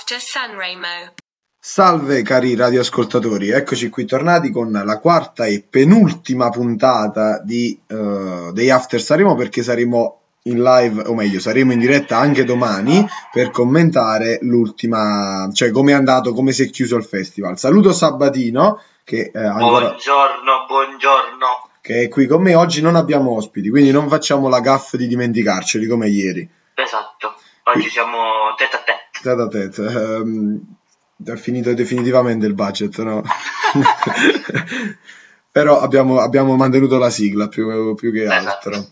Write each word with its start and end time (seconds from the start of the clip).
after 0.00 0.18
Sanremo. 0.18 1.12
Salve 1.62 2.22
cari 2.22 2.54
radioascoltatori, 2.54 3.50
eccoci 3.50 3.90
qui 3.90 4.06
tornati 4.06 4.50
con 4.50 4.72
la 4.72 4.98
quarta 4.98 5.44
e 5.44 5.62
penultima 5.68 6.48
puntata 6.48 7.38
di, 7.44 7.78
uh, 7.88 8.50
dei 8.50 8.70
After 8.70 8.98
Sanremo 8.98 9.34
perché 9.34 9.62
saremo 9.62 10.20
in 10.44 10.62
live, 10.62 11.02
o 11.02 11.12
meglio, 11.12 11.38
saremo 11.38 11.72
in 11.74 11.78
diretta 11.78 12.16
anche 12.16 12.44
domani 12.44 13.06
per 13.30 13.50
commentare 13.50 14.38
l'ultima, 14.40 15.50
cioè 15.52 15.70
come 15.70 15.92
è 15.92 15.94
andato, 15.94 16.32
come 16.32 16.52
si 16.52 16.62
è 16.62 16.70
chiuso 16.70 16.96
il 16.96 17.04
festival. 17.04 17.58
Saluto 17.58 17.92
Sabatino 17.92 18.82
che 19.04 19.30
eh, 19.34 19.38
ancora... 19.38 19.88
Buongiorno, 19.88 20.64
buongiorno. 20.66 21.68
Che 21.82 22.04
è 22.04 22.08
qui 22.08 22.26
con 22.26 22.40
me. 22.40 22.54
Oggi 22.54 22.80
non 22.80 22.96
abbiamo 22.96 23.36
ospiti, 23.36 23.68
quindi 23.68 23.90
non 23.90 24.08
facciamo 24.08 24.48
la 24.48 24.60
gaffa 24.60 24.96
di 24.96 25.06
dimenticarceli 25.06 25.86
come 25.86 26.08
ieri. 26.08 26.48
Esatto, 26.72 27.34
oggi 27.64 27.80
qui... 27.80 27.90
siamo 27.90 28.54
tête 28.56 28.76
a 28.76 28.78
tête. 28.78 29.09
Tete 29.22 29.42
a 29.42 29.48
tete. 29.48 29.82
Um, 29.82 30.60
è 31.24 31.36
finito 31.36 31.72
definitivamente 31.74 32.46
il 32.46 32.54
budget, 32.54 33.02
no? 33.02 33.22
Però 35.52 35.80
abbiamo, 35.80 36.20
abbiamo, 36.20 36.56
mantenuto 36.56 36.96
la 36.96 37.10
sigla 37.10 37.48
più, 37.48 37.94
più 37.94 38.12
che 38.12 38.22
esatto. 38.22 38.48
altro. 38.48 38.86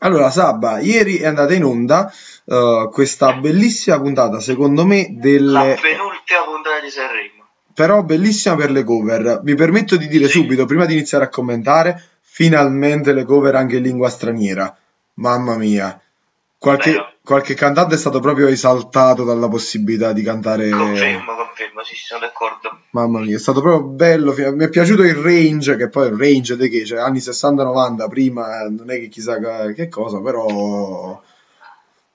Allora, 0.00 0.30
Sabba, 0.30 0.78
ieri 0.80 1.16
è 1.16 1.26
andata 1.26 1.54
in 1.54 1.64
onda 1.64 2.12
uh, 2.44 2.90
questa 2.90 3.32
bellissima 3.34 4.00
puntata, 4.00 4.38
secondo 4.38 4.84
me, 4.84 5.16
delle... 5.18 5.52
La 5.52 5.60
penultima 5.60 6.44
puntata 6.44 6.80
di 6.82 6.90
Sanremo. 6.90 7.42
Però 7.72 8.02
bellissima 8.02 8.54
per 8.54 8.70
le 8.70 8.84
cover. 8.84 9.40
Mi 9.42 9.54
permetto 9.54 9.96
di 9.96 10.06
dire 10.06 10.26
sì. 10.26 10.32
subito, 10.32 10.66
prima 10.66 10.84
di 10.84 10.92
iniziare 10.92 11.24
a 11.24 11.28
commentare, 11.28 12.00
finalmente 12.20 13.12
le 13.12 13.24
cover 13.24 13.54
anche 13.54 13.76
in 13.76 13.82
lingua 13.82 14.10
straniera. 14.10 14.76
Mamma 15.14 15.56
mia. 15.56 15.98
Qualche, 16.58 17.13
qualche, 17.24 17.54
cantante 17.54 17.94
è 17.94 17.98
stato 17.98 18.20
proprio 18.20 18.48
esaltato 18.48 19.24
dalla 19.24 19.48
possibilità 19.48 20.12
di 20.12 20.22
cantare. 20.22 20.68
Confermo, 20.68 21.34
confermo, 21.34 21.82
sì, 21.82 21.96
sono 21.96 22.20
d'accordo. 22.20 22.80
Mamma 22.90 23.20
mia, 23.20 23.36
è 23.36 23.40
stato 23.40 23.60
proprio 23.62 23.88
bello. 23.88 24.34
Mi 24.34 24.64
è 24.64 24.68
piaciuto 24.68 25.02
il 25.02 25.14
range, 25.14 25.76
che 25.76 25.88
poi 25.88 26.08
il 26.08 26.16
range 26.16 26.56
di 26.56 26.68
che, 26.68 26.84
cioè 26.84 27.00
anni 27.00 27.18
60-90, 27.18 28.08
prima 28.08 28.68
non 28.68 28.90
è 28.90 28.98
che 28.98 29.08
chissà 29.08 29.38
che 29.72 29.88
cosa, 29.88 30.20
però 30.20 31.20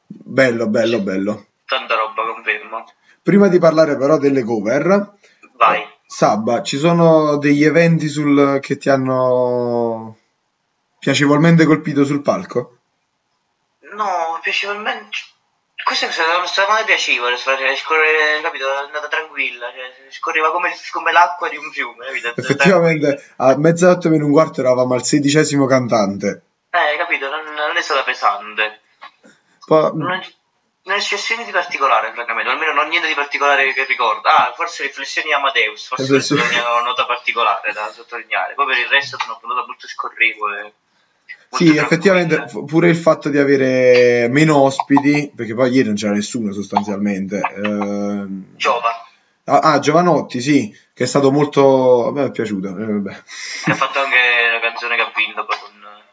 bello, 0.05 0.67
bello, 0.67 0.97
sì. 0.97 1.03
bello. 1.03 1.45
Tanta 1.65 1.95
roba, 1.95 2.31
confermo. 2.33 2.85
Prima 3.21 3.47
di 3.47 3.59
parlare 3.59 3.97
però 3.97 4.17
delle 4.17 4.43
cover, 4.43 5.13
vai. 5.57 5.81
Sabba, 6.05 6.63
ci 6.63 6.77
sono 6.77 7.37
degli 7.37 7.63
eventi 7.63 8.07
sul... 8.07 8.59
che 8.61 8.77
ti 8.77 8.89
hanno 8.89 10.17
piacevolmente 10.97 11.65
colpito 11.65 12.03
sul 12.03 12.21
palco? 12.21 12.78
No, 13.99 14.39
piacevolmente. 14.41 15.17
Questa 15.83 16.07
è 16.07 16.11
stata, 16.11 16.45
stata 16.45 16.71
mai 16.71 16.85
piacevole, 16.85 17.35
scorrere, 17.35 18.41
capito? 18.41 18.71
È 18.71 18.85
andata 18.85 19.07
tranquilla, 19.07 19.67
cioè, 19.71 20.11
scorreva 20.11 20.51
come, 20.51 20.71
come, 20.91 21.11
l'acqua 21.11 21.49
di 21.49 21.57
un 21.57 21.69
fiume, 21.71 22.05
capito? 22.05 22.33
Effettivamente 22.35 23.33
a 23.37 23.57
mezzanotte 23.57 24.09
meno 24.09 24.25
un 24.25 24.31
quarto 24.31 24.61
eravamo 24.61 24.93
al 24.93 25.03
sedicesimo 25.03 25.65
cantante. 25.65 26.43
Eh, 26.69 26.97
capito? 26.97 27.29
Non, 27.29 27.53
non 27.53 27.75
è 27.75 27.81
stata 27.81 28.03
pesante. 28.03 28.81
Poi... 29.65 29.91
Non, 29.95 30.23
non 30.83 30.97
è 30.97 30.99
successo 31.01 31.33
niente 31.33 31.51
di 31.51 31.57
particolare, 31.57 32.13
francamente, 32.13 32.51
almeno 32.51 32.73
non 32.73 32.87
niente 32.87 33.07
di 33.07 33.13
particolare 33.13 33.73
che 33.73 33.83
ricordo. 33.85 34.27
Ah, 34.29 34.53
forse 34.55 34.83
riflessioni 34.83 35.33
Amadeus, 35.33 35.87
forse 35.87 36.35
è 36.35 36.59
una 36.59 36.81
nota 36.81 37.05
particolare 37.05 37.73
da 37.73 37.91
sottolineare. 37.91 38.53
Poi 38.53 38.65
per 38.65 38.77
il 38.77 38.87
resto 38.87 39.17
sono 39.19 39.37
puntata 39.39 39.65
molto 39.65 39.87
scorrevole. 39.87 40.73
Sì, 41.51 41.75
effettivamente 41.75 42.45
pure 42.65 42.89
il 42.89 42.95
fatto 42.95 43.29
di 43.29 43.37
avere 43.37 44.27
meno 44.29 44.57
ospiti, 44.57 45.31
perché 45.35 45.55
poi 45.55 45.71
ieri 45.71 45.87
non 45.87 45.95
c'era 45.95 46.13
nessuno 46.13 46.53
sostanzialmente. 46.53 47.37
Eh... 47.37 48.25
Giova. 48.55 49.05
Ah, 49.45 49.59
ah, 49.59 49.79
Giovanotti, 49.79 50.41
sì, 50.41 50.71
che 50.93 51.05
è 51.05 51.07
stato 51.07 51.31
molto... 51.31 52.11
me 52.13 52.25
è 52.25 52.31
piaciuto. 52.31 52.67
Eh, 52.67 53.71
ha 53.71 53.73
fatto 53.73 53.99
anche 53.99 54.17
la 54.53 54.59
canzone 54.61 54.95
che 54.95 55.01
ha 55.01 55.11
vinto 55.15 55.45
con, 55.45 55.57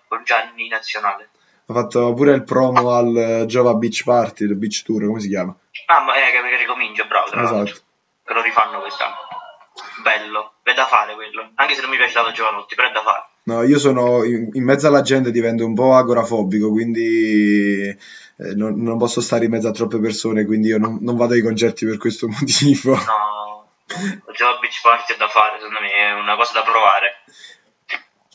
con 0.09 0.23
Gianni 0.25 0.69
Nazionale. 0.69 1.29
Ha 1.67 1.75
fatto 1.75 2.15
pure 2.15 2.33
il 2.33 2.45
promo 2.45 2.93
al 2.93 3.45
Giova 3.47 3.75
Beach 3.75 4.05
Party, 4.05 4.45
il 4.45 4.57
Beach 4.57 4.83
Tour, 4.85 5.05
come 5.07 5.21
si 5.21 5.29
chiama? 5.29 5.55
Ah, 5.87 6.01
ma 6.01 6.15
è 6.15 6.31
che 6.31 6.57
ricomincia, 6.57 7.05
bravo, 7.05 7.27
esatto. 7.27 7.81
Che 8.25 8.33
lo 8.33 8.41
rifanno 8.41 8.81
quest'anno. 8.81 9.17
Bello, 10.03 10.55
è 10.63 10.73
da 10.73 10.87
fare 10.87 11.15
quello. 11.15 11.51
Anche 11.57 11.75
se 11.75 11.83
non 11.83 11.91
mi 11.91 11.97
piace 11.97 12.15
tanto 12.15 12.33
Giovanotti, 12.33 12.75
però 12.75 12.89
è 12.89 12.93
da 12.93 13.03
fare. 13.03 13.25
No, 13.47 13.63
io 13.63 13.79
sono 13.79 14.25
in, 14.25 14.49
in, 14.55 14.65
mezzo 14.65 14.89
alla 14.89 15.03
gente, 15.03 15.31
divento 15.31 15.65
un 15.65 15.75
po' 15.75 15.95
agorafobico, 15.95 16.69
quindi 16.71 17.89
eh, 17.89 18.55
non, 18.57 18.83
non, 18.83 18.99
posso 18.99 19.21
stare 19.21 19.45
in 19.45 19.53
mezzo 19.53 19.69
a 19.69 19.73
troppe 19.73 20.01
persone, 20.01 20.45
quindi 20.45 20.69
io 20.69 20.79
non, 20.79 20.99
non 21.01 21.17
vado 21.17 21.35
ai 21.35 21.43
concerti 21.43 21.87
per 21.87 21.97
questo 21.97 22.27
motivo. 22.41 22.95
No, 22.97 23.69
già 24.35 24.59
Beach 24.59 24.81
Party 24.83 25.15
è 25.15 25.17
da 25.17 25.29
fare, 25.29 25.59
secondo 25.59 25.79
me 25.81 25.93
è 25.93 26.13
una 26.15 26.35
cosa 26.35 26.55
da 26.55 26.63
provare. 26.63 27.23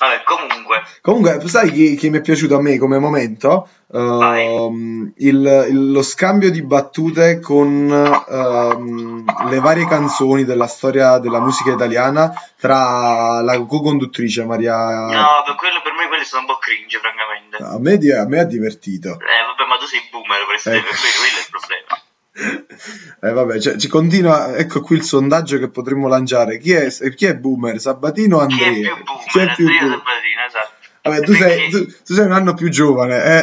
Vabbè, 0.02 0.24
comunque. 0.24 0.82
Comunque, 1.02 1.48
sai 1.48 1.72
chi, 1.72 1.96
chi 1.96 2.10
mi 2.10 2.18
è 2.18 2.22
piaciuto 2.22 2.56
a 2.56 2.62
me 2.62 2.80
come 2.80 2.98
momento? 2.98 3.70
Uh, 3.86 5.14
il, 5.18 5.68
il, 5.70 5.92
lo 5.92 6.02
scambio 6.02 6.50
di 6.50 6.64
battute 6.64 7.40
con 7.40 7.68
uh, 7.88 9.48
le 9.48 9.60
varie 9.60 9.86
canzoni 9.86 10.44
della 10.44 10.66
storia 10.66 11.20
della 11.20 11.40
musica 11.40 11.74
italiana 11.74 12.34
tra 12.60 13.42
la 13.42 13.60
co-conduttrice 13.60 14.44
Maria. 14.44 15.06
No, 15.06 15.44
per, 15.46 15.54
quello, 15.56 15.82
per 15.84 15.94
me 15.94 16.08
quello 16.08 16.24
è 16.24 16.26
stato 16.26 16.42
un 16.42 16.48
po' 16.48 16.58
cringe, 16.58 16.98
francamente. 16.98 17.58
A 17.58 17.78
me, 17.78 18.00
a 18.20 18.26
me 18.26 18.40
ha 18.40 18.46
divertito. 18.46 19.10
Eh, 19.10 19.46
vabbè, 19.46 19.70
ma 19.70 19.78
tu 19.78 19.86
sei 19.86 20.02
boomer, 20.10 20.48
per 20.48 20.56
essere, 20.56 20.78
ecco. 20.78 20.88
quello 20.88 21.38
è 21.38 21.42
il 21.42 21.50
problema. 21.52 22.11
Eh 22.34 23.32
vabbè, 23.32 23.60
cioè, 23.60 23.76
ci 23.76 23.88
continua, 23.88 24.56
ecco 24.56 24.82
qui 24.82 24.96
il 24.96 25.04
sondaggio 25.04 25.60
che 25.60 25.70
potremmo 25.70 26.08
lanciare. 26.08 26.58
Chi 26.58 26.72
è, 26.72 26.90
chi 27.14 27.26
è 27.26 27.36
boomer, 27.36 27.80
Sabatino 27.80 28.38
o 28.38 28.40
Andrea? 28.40 28.72
Chi 28.72 28.80
è 28.80 28.82
più 28.82 29.04
boomer? 29.04 29.26
Chi 29.28 29.40
è 29.40 29.54
più 29.54 29.68
Andrea 29.68 29.82
boomer? 29.82 29.98
Sabatino, 29.98 30.46
esatto. 30.48 30.72
Vabbè, 31.04 31.22
tu 31.22 31.34
sei, 31.34 31.70
tu, 31.70 31.86
tu, 31.86 32.14
sei 32.14 32.26
un 32.26 32.32
anno 32.32 32.54
più 32.54 32.70
giovane, 32.70 33.16
eh? 33.16 33.42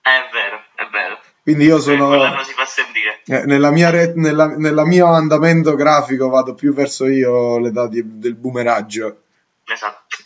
È 0.00 0.28
vero, 0.32 0.62
è 0.76 0.88
vero. 0.90 1.20
Quindi 1.42 1.64
io 1.64 1.80
sono... 1.80 2.08
Quell'anno 2.08 2.42
si 2.42 2.52
fa 2.52 2.66
sentire. 2.66 3.20
Eh, 3.26 3.44
nella, 3.46 3.70
mia 3.70 3.90
re... 3.90 4.12
nella, 4.14 4.46
nella 4.56 4.84
mio 4.84 5.06
andamento 5.06 5.74
grafico 5.74 6.28
vado 6.28 6.54
più 6.54 6.72
verso 6.74 7.06
io 7.06 7.58
l'età 7.58 7.88
di, 7.88 8.02
del 8.18 8.34
boomeraggio. 8.34 9.22
Esatto. 9.64 10.16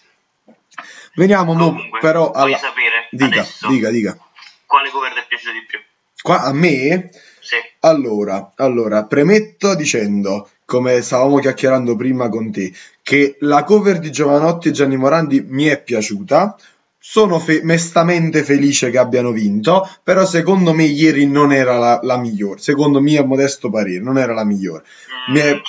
Veniamo 1.14 1.54
Comunque, 1.54 1.88
mo, 1.90 1.98
però 1.98 2.30
alla... 2.30 2.56
sapere 2.56 3.08
dica, 3.10 3.46
dica, 3.68 3.90
dica. 3.90 4.18
Quale 4.66 4.90
cover 4.90 5.12
ti 5.12 5.18
è 5.18 5.24
piaciuto 5.26 5.52
di 5.52 5.64
più? 5.66 5.78
Qua, 6.22 6.42
a 6.42 6.52
me? 6.52 7.10
Sì. 7.50 7.56
Allora, 7.80 8.52
allora, 8.54 9.06
premetto 9.06 9.74
dicendo, 9.74 10.48
come 10.64 11.00
stavamo 11.00 11.38
chiacchierando 11.38 11.96
prima 11.96 12.28
con 12.28 12.52
te, 12.52 12.72
che 13.02 13.38
la 13.40 13.64
cover 13.64 13.98
di 13.98 14.12
Giovanotti 14.12 14.68
e 14.68 14.70
Gianni 14.70 14.96
Morandi 14.96 15.44
mi 15.48 15.64
è 15.64 15.82
piaciuta. 15.82 16.56
Sono 16.96 17.40
fe- 17.40 17.62
mestamente 17.64 18.44
felice 18.44 18.90
che 18.90 18.98
abbiano 18.98 19.32
vinto, 19.32 19.84
però 20.04 20.24
secondo 20.24 20.72
me 20.72 20.84
ieri 20.84 21.26
non 21.26 21.52
era 21.52 21.76
la, 21.76 21.98
la 22.04 22.18
migliore. 22.18 22.60
Secondo 22.60 23.00
mio 23.00 23.24
modesto 23.24 23.68
parere, 23.68 24.00
non 24.00 24.16
era 24.16 24.32
la 24.32 24.44
migliore. 24.44 24.84
Mm, 25.32 25.36
è... 25.36 25.60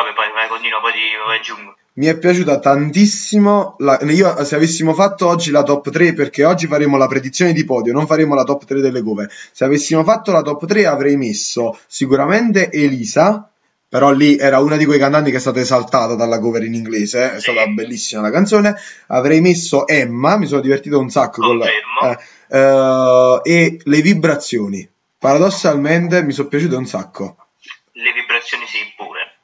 Sì, 0.00 0.08
sì. 0.08 0.08
Vabbè, 0.08 0.12
poi 0.14 0.32
vai, 0.32 0.48
continua, 0.48 0.80
poi 0.80 0.92
ti 0.92 0.98
aggiungo 1.36 1.76
mi 2.00 2.06
è 2.06 2.18
piaciuta 2.18 2.58
tantissimo. 2.58 3.76
La, 3.78 3.98
io, 4.02 4.42
se 4.44 4.54
avessimo 4.54 4.94
fatto 4.94 5.26
oggi 5.26 5.50
la 5.50 5.62
top 5.62 5.90
3, 5.90 6.14
perché 6.14 6.44
oggi 6.44 6.66
faremo 6.66 6.96
la 6.96 7.06
predizione 7.06 7.52
di 7.52 7.64
podio, 7.64 7.92
non 7.92 8.06
faremo 8.06 8.34
la 8.34 8.44
top 8.44 8.64
3 8.64 8.80
delle 8.80 9.02
cover. 9.02 9.30
Se 9.52 9.64
avessimo 9.64 10.02
fatto 10.02 10.32
la 10.32 10.42
top 10.42 10.66
3, 10.66 10.86
avrei 10.86 11.16
messo 11.16 11.78
sicuramente 11.86 12.70
Elisa. 12.70 13.44
Però 13.86 14.12
lì 14.12 14.36
era 14.36 14.60
una 14.60 14.76
di 14.76 14.84
quei 14.84 15.00
cantanti 15.00 15.32
che 15.32 15.38
è 15.38 15.40
stata 15.40 15.58
esaltata 15.58 16.14
dalla 16.14 16.38
cover 16.38 16.62
in 16.62 16.74
inglese, 16.74 17.34
è 17.34 17.40
stata 17.40 17.66
bellissima 17.66 18.22
la 18.22 18.30
canzone. 18.30 18.76
Avrei 19.08 19.40
messo 19.40 19.84
Emma, 19.88 20.36
mi 20.36 20.46
sono 20.46 20.60
divertito 20.60 21.00
un 21.00 21.10
sacco 21.10 21.42
con 21.42 21.58
la, 21.58 21.66
eh, 21.66 22.56
uh, 22.56 23.40
e 23.42 23.80
le 23.82 24.00
vibrazioni. 24.00 24.88
Paradossalmente 25.18 26.22
mi 26.22 26.30
sono 26.30 26.46
piaciute 26.46 26.76
un 26.76 26.86
sacco. 26.86 27.36
Le 27.90 28.12
vibrazioni 28.12 28.64
sì. 28.68 28.78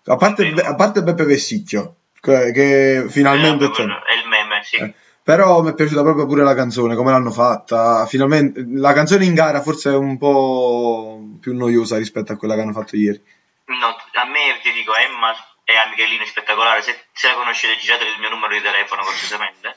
A 0.07 0.17
parte, 0.17 0.53
a 0.53 0.75
parte 0.75 1.03
Beppe 1.03 1.25
Vessicchio 1.25 1.97
che 2.21 3.07
finalmente 3.09 3.71
c'è. 3.71 3.85
È 3.85 4.15
il 4.15 4.29
meme, 4.29 4.63
sì. 4.65 4.77
Eh. 4.77 4.95
Però 5.23 5.61
mi 5.61 5.71
è 5.71 5.75
piaciuta 5.75 6.03
proprio 6.03 6.27
pure 6.27 6.45
la 6.45 6.55
canzone, 6.55 6.95
come 6.95 7.11
l'hanno 7.11 7.33
fatta. 7.33 8.07
Finalmente, 8.07 8.65
la 8.69 8.93
canzone 8.93 9.25
in 9.25 9.35
gara 9.35 9.61
forse 9.61 9.91
è 9.91 9.97
un 9.97 10.19
po' 10.19 11.21
più 11.41 11.57
noiosa 11.57 11.97
rispetto 11.97 12.33
a 12.33 12.37
quella 12.37 12.55
che 12.55 12.61
hanno 12.61 12.73
fatto 12.73 12.97
ieri. 12.97 13.21
No, 13.67 13.89
a 13.89 14.25
me 14.25 14.61
ti 14.63 14.71
dico, 14.73 14.95
Emma 14.95 15.35
e 15.65 15.75
a 15.77 15.89
Michelino 15.89 16.23
è 16.23 16.27
spettacolare. 16.27 16.83
Se, 16.83 17.07
se 17.13 17.27
la 17.27 17.35
conoscete, 17.35 17.77
girate 17.81 18.05
il 18.05 18.21
mio 18.21 18.31
numero 18.31 18.55
di 18.55 18.63
telefono 18.63 19.03
cortesemente. 19.03 19.77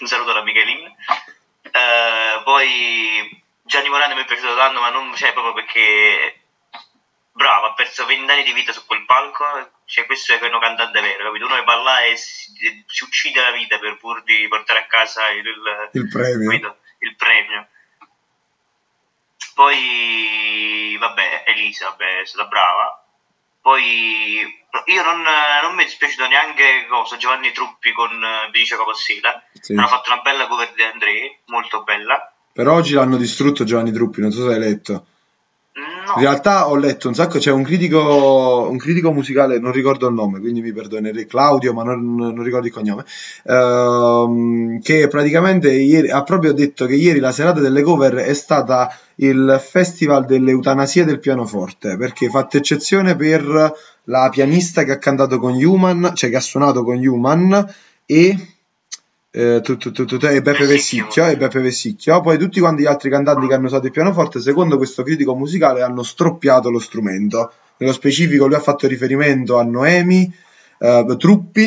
Un 0.00 0.06
saluto 0.06 0.32
da 0.32 0.42
Michelin. 0.42 0.88
Uh, 0.88 2.42
poi 2.42 3.44
Gianni 3.62 3.90
Morandi 3.90 4.14
mi 4.14 4.22
è 4.22 4.24
piaciuto 4.24 4.56
tanto, 4.56 4.80
ma 4.80 4.88
non 4.88 5.14
cioè, 5.14 5.34
proprio 5.34 5.52
perché 5.52 6.39
bravo, 7.32 7.66
ha 7.66 7.74
perso 7.74 8.06
vent'anni 8.06 8.42
di 8.42 8.52
vita 8.52 8.72
su 8.72 8.84
quel 8.86 9.04
palco, 9.04 9.44
cioè 9.84 10.06
questo 10.06 10.34
è 10.34 10.42
un 10.42 10.60
cantante 10.60 11.00
vero, 11.00 11.24
capito? 11.24 11.46
Uno 11.46 11.56
che 11.56 11.64
parla 11.64 12.04
e 12.04 12.16
si, 12.16 12.52
si, 12.86 13.04
uccide 13.04 13.40
la 13.40 13.52
vita 13.52 13.78
per 13.78 13.96
pur 13.98 14.22
di 14.22 14.46
portare 14.48 14.80
a 14.80 14.86
casa 14.86 15.28
il, 15.30 15.44
il 15.92 16.08
premio. 16.08 16.50
Capito? 16.50 16.76
Il 16.98 17.16
premio. 17.16 17.68
Poi, 19.54 20.96
vabbè, 20.98 21.44
Elisa, 21.46 21.90
vabbè, 21.90 22.20
è 22.20 22.26
stata 22.26 22.48
brava. 22.48 23.04
Poi, 23.60 24.64
io 24.86 25.04
non, 25.04 25.22
non 25.62 25.74
mi 25.74 25.82
è 25.82 25.84
dispiaciuto 25.84 26.26
neanche 26.26 26.86
cosa, 26.88 27.16
Giovanni 27.16 27.52
Truppi 27.52 27.92
con 27.92 28.10
Vinicio 28.52 28.76
Capossela. 28.76 29.42
Sì. 29.60 29.72
Hanno 29.72 29.86
fatto 29.86 30.12
una 30.12 30.22
bella 30.22 30.46
cover 30.46 30.72
di 30.72 30.82
André, 30.82 31.40
molto 31.46 31.82
bella. 31.82 32.32
Per 32.52 32.68
oggi 32.68 32.94
l'hanno 32.94 33.16
distrutto 33.16 33.64
Giovanni 33.64 33.92
Truppi, 33.92 34.20
non 34.20 34.30
so 34.30 34.46
se 34.48 34.54
hai 34.54 34.60
letto. 34.60 35.06
No, 36.06 36.14
In 36.16 36.22
realtà 36.22 36.68
ho 36.68 36.76
letto 36.76 37.08
un 37.08 37.14
sacco, 37.14 37.38
c'è 37.38 37.50
un 37.50 37.62
critico, 37.62 38.66
un 38.70 38.78
critico 38.78 39.12
musicale, 39.12 39.58
non 39.58 39.70
ricordo 39.70 40.08
il 40.08 40.14
nome, 40.14 40.40
quindi 40.40 40.62
mi 40.62 40.72
perdonerei, 40.72 41.26
Claudio, 41.26 41.74
ma 41.74 41.82
non, 41.82 42.14
non 42.14 42.42
ricordo 42.42 42.66
il 42.66 42.72
cognome, 42.72 43.04
ehm, 43.44 44.80
che 44.80 45.08
praticamente 45.08 45.70
ieri, 45.72 46.10
ha 46.10 46.22
proprio 46.22 46.52
detto 46.52 46.86
che 46.86 46.94
ieri 46.94 47.18
la 47.18 47.32
serata 47.32 47.60
delle 47.60 47.82
cover 47.82 48.14
è 48.14 48.32
stata 48.32 48.90
il 49.16 49.60
festival 49.62 50.24
dell'eutanasia 50.24 51.04
del 51.04 51.20
pianoforte, 51.20 51.96
perché 51.98 52.30
fatta 52.30 52.56
eccezione 52.56 53.14
per 53.14 53.74
la 54.04 54.28
pianista 54.30 54.84
che 54.84 54.92
ha 54.92 54.98
cantato 54.98 55.38
con 55.38 55.52
Human, 55.52 56.12
cioè 56.14 56.30
che 56.30 56.36
ha 56.36 56.40
suonato 56.40 56.82
con 56.82 56.96
Human 56.96 57.74
e... 58.06 58.54
eh, 59.32 59.60
tu- 59.62 59.76
tu- 59.76 59.92
tu- 59.92 60.18
e 60.26 60.42
Beppe 60.42 60.66
Vessicchio 60.66 61.26
e 61.26 61.36
Beppe 61.36 61.60
Vessicchio 61.60 62.20
poi 62.20 62.36
tutti 62.38 62.58
quanti 62.58 62.82
gli 62.82 62.86
altri 62.86 63.10
cantanti 63.10 63.46
che 63.46 63.54
hanno 63.54 63.66
usato 63.66 63.86
il 63.86 63.92
pianoforte 63.92 64.40
secondo 64.40 64.76
questo 64.76 65.02
critico 65.04 65.36
musicale 65.36 65.82
hanno 65.82 66.02
stroppiato 66.02 66.68
lo 66.70 66.80
strumento 66.80 67.52
nello 67.76 67.92
specifico 67.92 68.46
lui 68.46 68.56
ha 68.56 68.60
fatto 68.60 68.86
riferimento 68.88 69.58
a 69.58 69.62
Noemi 69.62 70.30
eh, 70.78 71.14
Truppi 71.18 71.66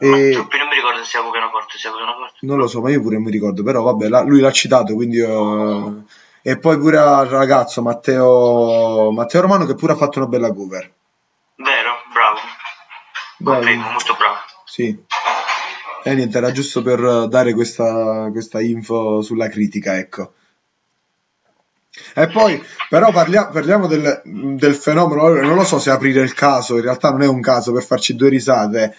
ma 0.00 0.16
e 0.16 0.30
Truppi 0.30 0.58
non 0.58 0.68
mi 0.68 0.74
ricordo 0.76 0.98
se 1.02 1.10
sia 1.10 1.20
pianoforte, 1.30 1.76
sia 1.78 1.90
pianoforte. 1.90 2.38
non 2.42 2.58
lo 2.58 2.66
so 2.68 2.80
ma 2.80 2.90
io 2.90 3.00
pure 3.00 3.18
mi 3.18 3.30
ricordo 3.30 3.62
però 3.64 3.82
vabbè 3.82 4.08
la- 4.08 4.22
lui 4.22 4.38
l'ha 4.40 4.52
citato 4.52 4.94
quindi 4.94 5.16
io- 5.16 6.04
e 6.42 6.58
poi 6.58 6.78
pure 6.78 6.98
al 6.98 7.26
ragazzo 7.26 7.82
Matteo 7.82 9.10
Matteo 9.10 9.40
Romano 9.40 9.66
che 9.66 9.74
pure 9.74 9.94
ha 9.94 9.96
fatto 9.96 10.18
una 10.20 10.28
bella 10.28 10.52
cover 10.52 10.92
Vero, 11.56 11.90
bravo. 12.12 12.38
Confermo, 13.42 13.90
molto 13.90 14.14
bravo. 14.16 14.36
Sì. 14.64 14.96
E 16.08 16.14
niente, 16.14 16.38
era 16.38 16.52
giusto 16.52 16.80
per 16.80 17.28
dare 17.28 17.52
questa, 17.52 18.28
questa 18.32 18.60
info 18.62 19.20
sulla 19.20 19.48
critica, 19.48 19.98
ecco. 19.98 20.32
E 22.14 22.28
poi, 22.28 22.62
però 22.88 23.12
parlia- 23.12 23.48
parliamo 23.48 23.86
del, 23.86 24.22
del 24.24 24.74
fenomeno, 24.74 25.28
non 25.34 25.54
lo 25.54 25.64
so 25.64 25.78
se 25.78 25.90
aprire 25.90 26.22
il 26.22 26.32
caso, 26.32 26.76
in 26.76 26.82
realtà 26.82 27.10
non 27.10 27.22
è 27.22 27.26
un 27.26 27.40
caso 27.42 27.72
per 27.72 27.82
farci 27.82 28.14
due 28.14 28.30
risate. 28.30 28.94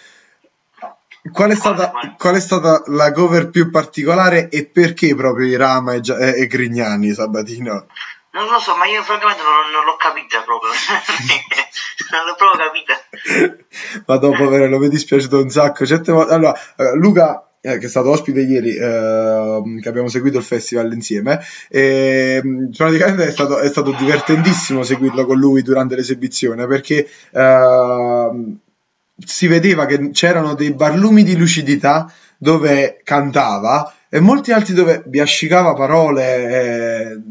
Qual 1.31 1.51
è 1.51 1.56
stata, 1.56 1.91
qual 2.17 2.35
è 2.35 2.39
stata 2.39 2.83
la 2.88 3.11
cover 3.11 3.50
più 3.50 3.69
particolare 3.69 4.50
e 4.50 4.65
perché 4.65 5.15
proprio 5.15 5.47
i 5.47 5.56
Rama 5.56 6.00
Gia- 6.00 6.17
e- 6.17 6.41
e 6.41 6.47
Grignani, 6.47 7.11
Sabatino? 7.13 7.88
Non 8.31 8.47
lo 8.47 8.59
so, 8.59 8.75
ma 8.75 8.85
io 8.85 9.01
francamente 9.01 9.41
non, 9.41 9.71
non 9.71 9.85
l'ho 9.85 9.95
capita 9.97 10.43
proprio. 10.43 10.69
non 12.13 12.25
l'ho 12.25 12.35
proprio 12.35 12.63
capita. 12.63 14.03
Ma 14.05 14.17
dopo 14.17 14.43
poverello, 14.43 14.77
mi 14.77 14.85
è 14.85 14.89
dispiaciuto 14.89 15.41
un 15.41 15.49
sacco. 15.49 15.85
Certe 15.85 16.11
volte... 16.11 16.33
Allora, 16.33 16.53
eh, 16.77 16.95
Luca, 16.95 17.49
eh, 17.59 17.79
che 17.79 17.87
è 17.87 17.89
stato 17.89 18.11
ospite 18.11 18.41
ieri, 18.41 18.75
eh, 18.75 19.61
che 19.81 19.89
abbiamo 19.89 20.09
seguito 20.09 20.37
il 20.37 20.43
festival 20.43 20.93
insieme, 20.93 21.39
e, 21.69 22.39
mh, 22.43 22.69
praticamente 22.77 23.27
è 23.27 23.31
stato, 23.31 23.57
è 23.57 23.67
stato 23.67 23.91
divertentissimo 23.97 24.83
seguirlo 24.83 25.25
con 25.25 25.37
lui 25.37 25.63
durante 25.63 25.95
l'esibizione 25.95 26.67
perché 26.67 27.09
eh, 27.31 28.55
si 29.25 29.47
vedeva 29.47 29.87
che 29.87 30.11
c'erano 30.11 30.53
dei 30.53 30.71
barlumi 30.71 31.23
di 31.23 31.35
lucidità 31.35 32.13
dove 32.37 33.01
cantava 33.03 33.91
e 34.07 34.19
molti 34.19 34.51
altri 34.51 34.75
dove 34.75 35.01
biascicava 35.03 35.73
parole. 35.73 36.23
e 36.47 37.21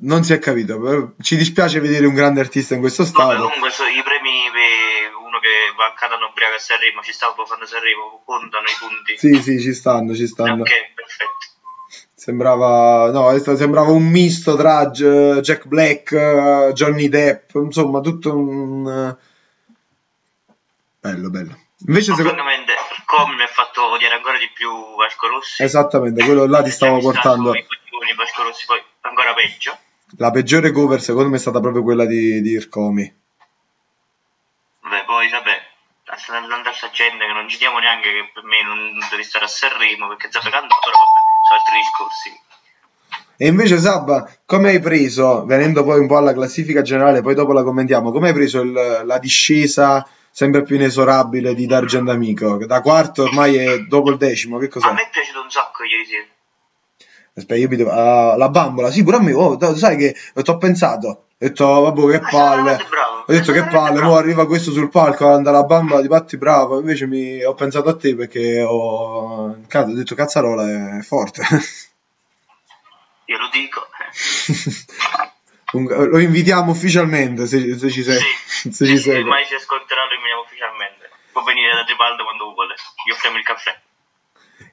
non 0.00 0.24
si 0.24 0.32
è 0.32 0.38
capito, 0.38 0.80
però 0.80 1.08
ci 1.20 1.36
dispiace 1.36 1.80
vedere 1.80 2.06
un 2.06 2.14
grande 2.14 2.40
artista 2.40 2.74
in 2.74 2.80
questo 2.80 3.02
Vabbè, 3.04 3.14
stato. 3.14 3.42
comunque 3.44 3.70
so- 3.70 3.84
i 3.84 4.02
premi 4.02 4.48
per 4.52 5.14
uno 5.14 5.38
che 5.40 5.72
va 5.76 5.86
a 5.86 5.92
Catano 5.94 6.26
ubriaco 6.28 6.54
a 6.54 6.58
Sanremo, 6.58 7.02
ci 7.02 7.12
stava 7.12 7.34
facendo 7.34 7.66
Sanremo, 7.66 8.22
contano 8.24 8.66
i 8.66 8.76
punti. 8.78 9.18
Sì, 9.18 9.42
sì, 9.42 9.60
ci 9.60 9.74
stanno, 9.74 10.14
ci 10.14 10.26
stanno. 10.26 10.62
Ok, 10.62 10.70
perfetto. 10.94 11.36
Sembrava, 12.14 13.10
no, 13.10 13.36
sta- 13.38 13.56
sembrava 13.56 13.90
un 13.90 14.04
misto 14.04 14.56
tra 14.56 14.90
Jack 14.90 15.66
Black, 15.66 16.12
eh, 16.12 16.70
Johnny 16.74 17.08
Depp, 17.08 17.54
insomma, 17.54 18.00
tutto 18.00 18.36
un... 18.36 18.86
eh, 18.86 19.26
Bello, 21.00 21.30
bello. 21.30 21.56
Invece, 21.86 22.14
secondo... 22.14 22.30
francamente, 22.42 22.72
il 22.72 23.04
com 23.06 23.32
mi 23.34 23.42
ha 23.42 23.46
fatto 23.46 23.84
odiare 23.92 24.16
ancora 24.16 24.36
di 24.36 24.50
più 24.52 24.68
Vasco 24.96 25.28
Rossi. 25.28 25.62
Esattamente, 25.62 26.24
quello 26.24 26.44
là 26.46 26.60
ti 26.62 26.70
stavo 26.70 27.00
sta 27.00 27.10
portando. 27.12 27.52
sui 27.52 27.64
coglioni 27.66 28.14
Vasco 28.14 28.42
Rossi, 28.42 28.66
poi 28.66 28.82
ancora 29.02 29.32
peggio. 29.32 29.78
La 30.16 30.30
peggiore 30.30 30.72
cover, 30.72 31.00
secondo 31.00 31.28
me, 31.28 31.36
è 31.36 31.40
stata 31.40 31.60
proprio 31.60 31.82
quella 31.82 32.06
di, 32.06 32.40
di 32.40 32.50
Ircomi. 32.50 33.14
Vabbè, 34.80 35.04
poi 35.04 35.28
vabbè, 35.28 36.16
sta 36.16 36.36
andando 36.36 36.68
a 36.70 36.90
gente 36.90 37.26
che 37.26 37.32
non 37.32 37.48
ci 37.48 37.58
diamo 37.58 37.78
neanche 37.78 38.10
che 38.10 38.30
per 38.32 38.42
me 38.44 38.62
non 38.64 38.98
devi 39.10 39.22
stare 39.22 39.44
a 39.44 39.48
Sanremo 39.48 40.08
perché 40.08 40.28
Zappa 40.30 40.48
canta, 40.48 40.76
però 40.82 40.96
vabbè, 40.96 41.20
sono 41.46 41.58
altri 41.60 41.76
discorsi. 41.76 42.46
E 43.40 43.46
invece, 43.46 43.78
Sabba, 43.78 44.28
come 44.46 44.70
hai 44.70 44.80
preso, 44.80 45.44
venendo 45.44 45.84
poi 45.84 46.00
un 46.00 46.06
po' 46.08 46.16
alla 46.16 46.32
classifica 46.32 46.82
generale, 46.82 47.20
poi 47.20 47.34
dopo 47.34 47.52
la 47.52 47.62
commentiamo, 47.62 48.10
come 48.10 48.28
hai 48.28 48.34
preso 48.34 48.60
il- 48.62 49.02
la 49.04 49.18
discesa 49.18 50.08
sempre 50.30 50.62
più 50.62 50.76
inesorabile 50.76 51.54
di 51.54 51.66
D'Argent 51.66 52.08
Amico? 52.08 52.56
che 52.56 52.66
Da 52.66 52.80
quarto 52.80 53.24
ormai 53.24 53.56
è 53.56 53.78
dopo 53.80 54.10
il 54.10 54.16
decimo, 54.16 54.58
che 54.58 54.66
A 54.66 54.68
cos'è? 54.68 54.92
me 54.92 55.02
è 55.02 55.10
piaciuto 55.10 55.42
un 55.42 55.50
sacco 55.50 55.84
ieri 55.84 56.04
sera. 56.06 56.24
Aspetta, 57.38 57.60
io 57.60 57.68
mi 57.68 57.76
devo... 57.76 57.90
ah, 57.90 58.36
la 58.36 58.48
bambola, 58.48 58.90
sì, 58.90 59.02
pure 59.02 59.16
a 59.16 59.20
me, 59.20 59.32
oh, 59.32 59.56
da- 59.56 59.74
sai 59.76 59.96
che 59.96 60.14
ti 60.34 60.50
ho 60.50 60.56
pensato, 60.58 61.08
ho 61.08 61.24
detto, 61.36 61.64
"Oh, 61.64 61.82
vabbè, 61.82 62.04
che 62.06 62.10
sei 62.12 62.30
palle, 62.30 62.72
ho 63.26 63.32
detto 63.32 63.52
che 63.52 63.64
palle, 63.70 64.00
mo 64.02 64.16
arriva 64.16 64.46
questo 64.46 64.72
sul 64.72 64.88
palco, 64.90 65.28
anda 65.32 65.50
la 65.50 65.62
bambola, 65.64 66.00
ti 66.00 66.08
batti 66.08 66.36
bravo, 66.36 66.78
invece 66.80 67.06
mi... 67.06 67.42
ho 67.44 67.54
pensato 67.54 67.88
a 67.88 67.96
te 67.96 68.14
perché 68.14 68.62
ho... 68.62 69.56
Cazzo, 69.68 69.90
ho 69.90 69.94
detto, 69.94 70.14
cazzarola 70.14 70.98
è 70.98 71.02
forte. 71.02 71.42
Io 73.26 73.38
lo 73.38 73.48
dico. 73.52 73.86
Un- 75.72 75.84
Lo 75.86 76.18
invitiamo 76.18 76.70
ufficialmente 76.70 77.46
se, 77.46 77.76
se 77.76 77.90
ci 77.90 78.02
sei. 78.02 78.18
Sì, 78.18 78.70
se 78.72 78.86
sì, 78.86 78.96
ci 78.96 78.98
sei. 78.98 79.22
mai 79.22 79.44
ci 79.44 79.54
ascolterà 79.54 80.02
lo 80.04 80.08
rimaniamo 80.10 80.40
ufficialmente. 80.40 81.10
Può 81.30 81.42
venire 81.42 81.74
da 81.74 81.84
Tripaldo 81.84 82.24
quando 82.24 82.52
vuole. 82.54 82.74
Gli 83.06 83.10
offriamo 83.12 83.36
il 83.36 83.44
caffè. 83.44 83.78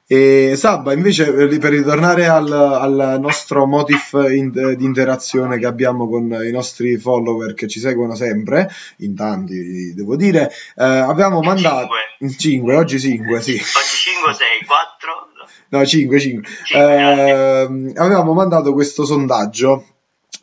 E 0.07 0.53
Sabba, 0.55 0.93
invece, 0.93 1.31
per 1.33 1.71
ritornare 1.71 2.27
al, 2.27 2.51
al 2.51 3.17
nostro 3.19 3.65
motif 3.65 4.13
in- 4.29 4.51
di 4.77 4.85
interazione 4.85 5.57
che 5.57 5.65
abbiamo 5.65 6.07
con 6.07 6.25
i 6.45 6.51
nostri 6.51 6.97
follower 6.97 7.55
che 7.55 7.67
ci 7.67 7.79
seguono 7.79 8.13
sempre, 8.13 8.69
in 8.97 9.15
tanti 9.15 9.95
devo 9.95 10.15
dire, 10.15 10.51
eh, 10.75 10.83
avevamo 10.83 11.39
mandato 11.41 11.87
Cinque. 12.19 12.37
5, 12.37 12.75
oggi 12.75 12.99
5, 12.99 13.41
sì. 13.41 13.53
Oggi 13.53 13.61
5, 13.63 14.33
6, 14.33 14.47
4. 14.67 15.27
No, 15.69 15.85
5, 15.85 16.19
5. 16.19 16.49
Cinque, 16.65 17.93
avevamo 17.95 18.33
mandato 18.33 18.73
questo 18.73 19.05
sondaggio 19.05 19.85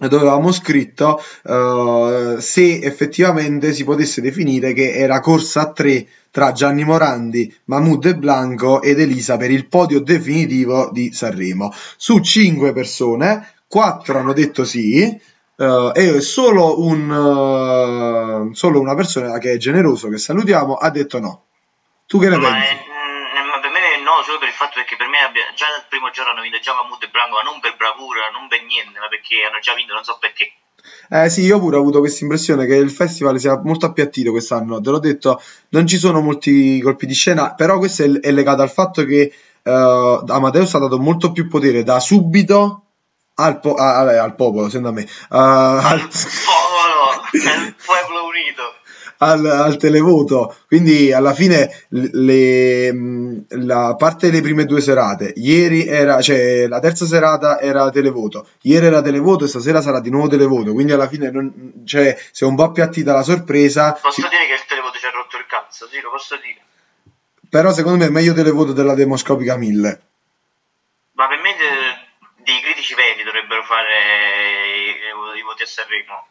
dove 0.08 0.22
avevamo 0.26 0.52
scritto 0.52 1.20
eh, 1.44 2.36
se 2.40 2.80
effettivamente 2.80 3.72
si 3.72 3.84
potesse 3.84 4.20
definire 4.20 4.72
che 4.72 4.92
era 4.94 5.20
corsa 5.20 5.62
a 5.62 5.72
tre 5.72 6.06
tra 6.30 6.52
Gianni 6.52 6.84
Morandi, 6.84 7.54
Mahmood 7.64 8.06
e 8.06 8.16
Blanco 8.16 8.80
ed 8.80 8.98
Elisa 8.98 9.36
per 9.36 9.50
il 9.50 9.66
podio 9.68 10.00
definitivo 10.00 10.88
di 10.90 11.12
Sanremo. 11.12 11.72
Su 11.96 12.20
5 12.20 12.72
persone, 12.72 13.46
4 13.66 14.18
hanno 14.18 14.32
detto 14.32 14.64
sì. 14.64 15.02
eh, 15.02 15.20
e 15.94 16.20
solo, 16.20 16.80
un, 16.82 18.50
eh, 18.50 18.54
solo 18.54 18.80
una 18.80 18.94
persona 18.94 19.38
che 19.38 19.52
è 19.52 19.56
generoso, 19.58 20.08
che 20.08 20.18
salutiamo, 20.18 20.74
ha 20.74 20.90
detto 20.90 21.20
no. 21.20 21.42
Tu 22.06 22.18
che 22.18 22.28
ne 22.30 22.36
Ma, 22.38 22.50
pensi? 22.50 22.68
è- 22.68 22.91
solo 24.22 24.38
per 24.38 24.48
il 24.48 24.54
fatto 24.54 24.80
che 24.84 24.96
per 24.96 25.08
me 25.08 25.18
abbia- 25.20 25.52
già 25.54 25.66
dal 25.74 25.84
primo 25.88 26.10
giorno 26.10 26.32
hanno 26.32 26.42
vinto 26.42 26.58
già 26.60 26.72
Mahmood 26.74 27.02
e 27.02 27.08
Blanco, 27.08 27.36
ma 27.36 27.42
non 27.42 27.60
per 27.60 27.76
bravura, 27.76 28.30
non 28.32 28.48
per 28.48 28.62
niente, 28.64 28.98
ma 28.98 29.08
perché 29.08 29.44
hanno 29.44 29.60
già 29.60 29.74
vinto, 29.74 29.94
non 29.94 30.04
so 30.04 30.16
perché. 30.18 30.52
Eh 31.10 31.30
sì, 31.30 31.42
io 31.42 31.58
pure 31.60 31.76
ho 31.76 31.80
avuto 31.80 32.00
questa 32.00 32.24
impressione 32.24 32.66
che 32.66 32.74
il 32.74 32.90
festival 32.90 33.38
sia 33.38 33.60
molto 33.62 33.86
appiattito 33.86 34.30
quest'anno. 34.32 34.80
Te 34.80 34.90
l'ho 34.90 34.98
detto, 34.98 35.40
non 35.70 35.86
ci 35.86 35.96
sono 35.98 36.20
molti 36.20 36.80
colpi 36.80 37.06
di 37.06 37.14
scena, 37.14 37.54
però 37.54 37.78
questo 37.78 38.02
è, 38.02 38.10
è 38.20 38.30
legato 38.32 38.62
al 38.62 38.70
fatto 38.70 39.04
che 39.04 39.32
eh, 39.62 39.70
Amadeus 40.26 40.74
ha 40.74 40.78
dato 40.78 40.98
molto 40.98 41.30
più 41.30 41.46
potere 41.48 41.82
da 41.84 42.00
subito 42.00 42.82
al, 43.34 43.60
po- 43.60 43.74
a- 43.74 43.98
a- 43.98 44.22
al 44.22 44.34
popolo, 44.34 44.68
secondo 44.68 44.92
me, 44.92 45.02
eh, 45.02 45.08
al, 45.30 46.08
Povolo, 46.44 47.22
è 47.30 47.56
il 47.66 47.74
pueblo 47.84 48.26
unito. 48.26 48.74
Al, 49.22 49.44
al 49.46 49.76
televoto. 49.76 50.54
Quindi 50.66 51.12
alla 51.12 51.32
fine 51.32 51.70
le, 51.90 52.92
mh, 52.92 53.44
la 53.66 53.94
parte 53.96 54.30
delle 54.30 54.42
prime 54.42 54.64
due 54.64 54.80
serate, 54.80 55.32
ieri 55.36 55.86
era, 55.86 56.20
cioè 56.20 56.66
la 56.66 56.80
terza 56.80 57.06
serata 57.06 57.60
era 57.60 57.88
televoto, 57.90 58.46
ieri 58.62 58.86
era 58.86 59.00
televoto 59.02 59.44
e 59.44 59.48
stasera 59.48 59.80
sarà 59.80 60.00
di 60.00 60.10
nuovo 60.10 60.28
televoto. 60.28 60.72
Quindi 60.72 60.92
alla 60.92 61.08
fine 61.08 61.30
non, 61.30 61.82
cioè, 61.84 62.16
si 62.30 62.44
è 62.44 62.46
un 62.46 62.56
po' 62.56 62.64
appiattita 62.64 63.12
la 63.12 63.22
sorpresa. 63.22 63.92
Posso 63.92 64.20
si- 64.22 64.28
dire 64.28 64.46
che 64.46 64.54
il 64.54 64.64
televoto 64.66 64.98
ci 64.98 65.06
ha 65.06 65.10
rotto 65.10 65.36
il 65.36 65.46
cazzo, 65.46 65.88
sì, 65.90 66.00
lo 66.00 66.10
posso 66.10 66.36
dire. 66.42 66.60
però 67.48 67.72
secondo 67.72 67.98
me 67.98 68.06
è 68.06 68.10
meglio 68.10 68.32
televoto 68.34 68.72
della 68.72 68.94
demoscopica 68.94 69.56
1000. 69.56 70.00
Ma 71.12 71.28
per 71.28 71.38
me 71.40 71.52
de- 71.56 72.42
dei 72.42 72.60
critici 72.60 72.94
veri, 72.94 73.22
dovrebbero 73.22 73.62
fare 73.62 73.94
i, 74.74 75.38
i 75.38 75.42
voti 75.42 75.62
a 75.62 75.66
Sanremo. 75.66 76.26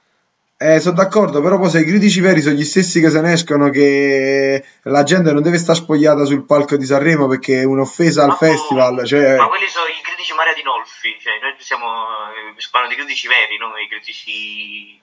Eh, 0.64 0.80
sono 0.80 0.94
d'accordo, 0.94 1.42
però 1.42 1.58
poi 1.58 1.72
se 1.72 1.80
i 1.80 1.86
critici 1.86 2.20
veri 2.20 2.40
sono 2.40 2.54
gli 2.54 2.64
stessi 2.64 3.02
che 3.02 3.10
se 3.10 3.20
ne 3.20 3.34
escono 3.34 3.72
che 3.72 4.64
la 4.84 5.02
gente 5.02 5.34
non 5.34 5.42
deve 5.42 5.58
stare 5.58 5.80
spogliata 5.80 6.24
sul 6.24 6.46
palco 6.46 6.78
di 6.78 6.86
Sanremo 6.86 7.26
perché 7.26 7.62
è 7.62 7.66
un'offesa 7.66 8.28
Ma 8.28 8.34
al 8.34 8.38
festival. 8.38 9.04
Cioè, 9.04 9.38
Ma 9.38 9.48
quelli 9.48 9.68
sono 9.68 9.88
i 9.88 10.00
critici 10.04 10.34
Maria 10.34 10.54
di 10.54 10.62
Nolfi, 10.62 11.18
cioè 11.20 11.40
noi 11.42 11.56
siamo, 11.58 11.88
eh, 12.30 12.68
parlano 12.70 12.94
di 12.94 13.00
critici 13.02 13.28
veri, 13.28 13.58
non 13.58 13.72
i 13.80 13.88
critici 13.88 15.02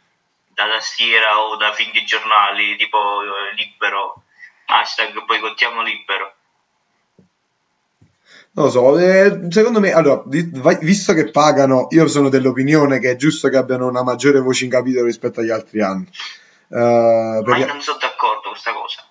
da 0.54 0.68
tastiera 0.68 1.40
o 1.42 1.56
da 1.56 1.72
finti 1.72 2.04
giornali, 2.04 2.76
tipo 2.76 3.24
eh, 3.24 3.54
Libero, 3.56 4.22
hashtag 4.66 5.24
boicottiamo 5.24 5.82
Libero. 5.82 6.37
Non 8.58 8.66
lo 8.66 8.70
so, 8.72 8.98
eh, 8.98 9.46
secondo 9.50 9.78
me, 9.80 9.92
allora, 9.92 10.20
di- 10.26 10.50
vai- 10.54 10.78
visto 10.80 11.12
che 11.14 11.30
pagano, 11.30 11.86
io 11.90 12.08
sono 12.08 12.28
dell'opinione 12.28 12.98
che 12.98 13.12
è 13.12 13.16
giusto 13.16 13.48
che 13.48 13.56
abbiano 13.56 13.86
una 13.86 14.02
maggiore 14.02 14.40
voce 14.40 14.64
in 14.64 14.70
capitolo 14.70 15.06
rispetto 15.06 15.40
agli 15.40 15.50
altri 15.50 15.80
anni. 15.80 16.08
Ma 16.70 17.40
perché 17.44 17.60
io 17.60 17.66
non 17.66 17.80
sono 17.80 17.98
d'accordo 17.98 18.40
con 18.42 18.50
questa 18.52 18.72
cosa. 18.72 19.06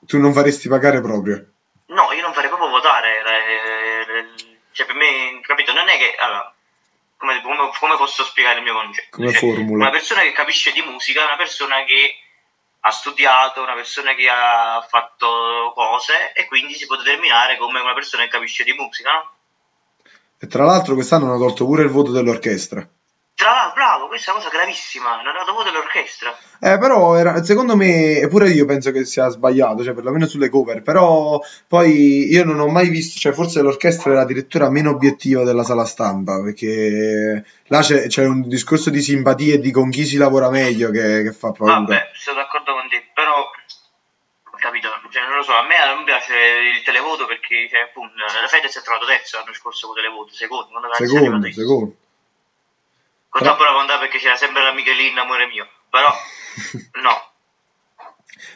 tu 0.00 0.18
non 0.18 0.32
faresti 0.32 0.68
pagare 0.68 1.00
proprio. 1.00 1.44
No, 1.88 2.12
io 2.12 2.22
non 2.22 2.32
farei 2.32 2.48
proprio 2.48 2.70
votare. 2.70 3.08
eh, 3.18 4.18
eh, 4.18 4.56
Cioè, 4.72 4.86
per 4.86 4.96
me, 4.96 5.40
capito, 5.42 5.72
non 5.72 5.88
è 5.88 5.96
che... 5.96 6.14
Allora, 6.18 6.52
come, 7.16 7.40
come- 7.42 7.70
come 7.78 7.96
posso 7.96 8.24
spiegare 8.24 8.58
il 8.58 8.64
mio 8.64 8.74
concetto? 8.74 9.08
Come 9.16 9.30
Cioè, 9.30 9.38
formula. 9.38 9.84
Una 9.84 9.90
persona 9.90 10.22
che 10.22 10.32
capisce 10.32 10.72
di 10.72 10.82
musica 10.82 11.22
è 11.22 11.24
una 11.26 11.36
persona 11.36 11.84
che 11.84 12.14
ha 12.80 12.90
studiato, 12.90 13.62
una 13.62 13.74
persona 13.74 14.14
che 14.14 14.28
ha 14.28 14.84
fatto 14.88 15.72
cose 15.74 16.32
e 16.32 16.46
quindi 16.46 16.74
si 16.74 16.86
può 16.86 16.96
determinare 16.96 17.56
come 17.56 17.80
una 17.80 17.94
persona 17.94 18.24
che 18.24 18.30
capisce 18.30 18.64
di 18.64 18.72
musica, 18.72 19.10
no? 19.10 19.32
E 20.38 20.46
tra 20.46 20.64
l'altro 20.64 20.94
quest'anno 20.94 21.26
hanno 21.26 21.38
tolto 21.38 21.64
pure 21.64 21.82
il 21.82 21.88
voto 21.88 22.12
dell'orchestra. 22.12 22.88
Tra 23.38 23.52
l'altro, 23.52 23.74
bravo, 23.74 24.08
questa 24.08 24.32
è 24.32 24.34
una 24.34 24.42
cosa 24.42 24.56
gravissima, 24.56 25.22
non 25.22 25.32
è 25.32 25.38
dato 25.38 25.52
voto 25.52 25.70
dell'orchestra. 25.70 26.36
Eh, 26.58 26.76
però 26.76 27.14
era- 27.14 27.40
secondo 27.44 27.76
me, 27.76 28.26
pure 28.28 28.50
io 28.50 28.64
penso 28.64 28.90
che 28.90 29.04
sia 29.04 29.28
sbagliato, 29.28 29.84
cioè 29.84 29.94
perlomeno 29.94 30.26
sulle 30.26 30.48
cover, 30.48 30.82
però 30.82 31.40
poi 31.68 32.26
io 32.32 32.42
non 32.44 32.58
ho 32.58 32.66
mai 32.66 32.88
visto, 32.88 33.16
cioè 33.20 33.30
forse 33.32 33.62
l'orchestra 33.62 34.10
era 34.10 34.22
addirittura 34.22 34.68
meno 34.70 34.90
obiettiva 34.90 35.44
della 35.44 35.62
sala 35.62 35.84
stampa, 35.84 36.42
perché 36.42 37.44
là 37.68 37.80
c'è, 37.80 38.08
c'è 38.08 38.24
un 38.24 38.48
discorso 38.48 38.90
di 38.90 39.00
simpatia 39.00 39.54
e 39.54 39.60
di 39.60 39.70
con 39.70 39.88
chi 39.88 40.04
si 40.04 40.16
lavora 40.16 40.50
meglio 40.50 40.90
che, 40.90 41.22
che 41.22 41.30
fa 41.30 41.52
paura. 41.52 41.74
Vabbè, 41.74 42.10
sono 42.14 42.38
d'accordo 42.38 42.72
con 42.72 42.88
te, 42.88 43.06
però 43.14 43.48
capito, 44.58 44.88
cioè, 45.12 45.22
non 45.28 45.36
lo 45.36 45.42
so, 45.44 45.54
a 45.54 45.62
me 45.62 45.76
non 45.94 46.02
piace 46.02 46.34
il 46.74 46.82
televoto 46.82 47.24
perché 47.26 47.68
cioè, 47.70 47.82
appunto, 47.82 48.14
la 48.18 48.48
Fedez 48.48 48.76
è 48.76 48.82
trovato 48.82 49.06
terzo 49.06 49.38
l'anno 49.38 49.54
scorso 49.54 49.86
con 49.86 49.94
televoto, 49.94 50.32
secondo, 50.34 50.74
Secondo, 50.98 51.52
secondo. 51.52 51.94
Con 53.28 53.42
Però- 53.42 53.54
troppo 53.54 53.64
la 53.64 53.72
volontà 53.72 53.98
perché 53.98 54.18
c'era 54.18 54.36
sempre 54.36 54.62
la 54.62 54.72
Michelin, 54.72 55.16
amore 55.18 55.46
mio, 55.46 55.66
però 55.90 56.08
no, 57.02 57.32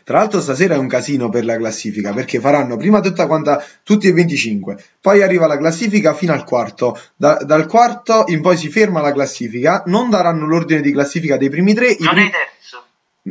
Tra 0.04 0.18
l'altro 0.18 0.40
stasera 0.40 0.74
è 0.74 0.78
un 0.78 0.88
casino 0.88 1.28
per 1.28 1.44
la 1.44 1.56
classifica 1.56 2.12
perché 2.12 2.40
faranno 2.40 2.76
prima 2.76 3.00
tutta 3.00 3.26
quanta 3.26 3.64
tutti 3.82 4.08
e 4.08 4.12
25, 4.12 4.82
poi 5.00 5.22
arriva 5.22 5.46
la 5.46 5.58
classifica 5.58 6.14
fino 6.14 6.32
al 6.32 6.44
quarto, 6.44 6.98
Da- 7.16 7.36
dal 7.44 7.66
quarto 7.66 8.24
in 8.28 8.40
poi 8.40 8.56
si 8.56 8.70
ferma 8.70 9.00
la 9.00 9.12
classifica, 9.12 9.82
non 9.86 10.08
daranno 10.10 10.46
l'ordine 10.46 10.80
di 10.80 10.92
classifica 10.92 11.36
dei 11.36 11.50
primi 11.50 11.74
tre, 11.74 11.96
non 11.98 12.08
è 12.08 12.12
primi- 12.12 12.24
il 12.26 12.30
terzo. 12.32 12.84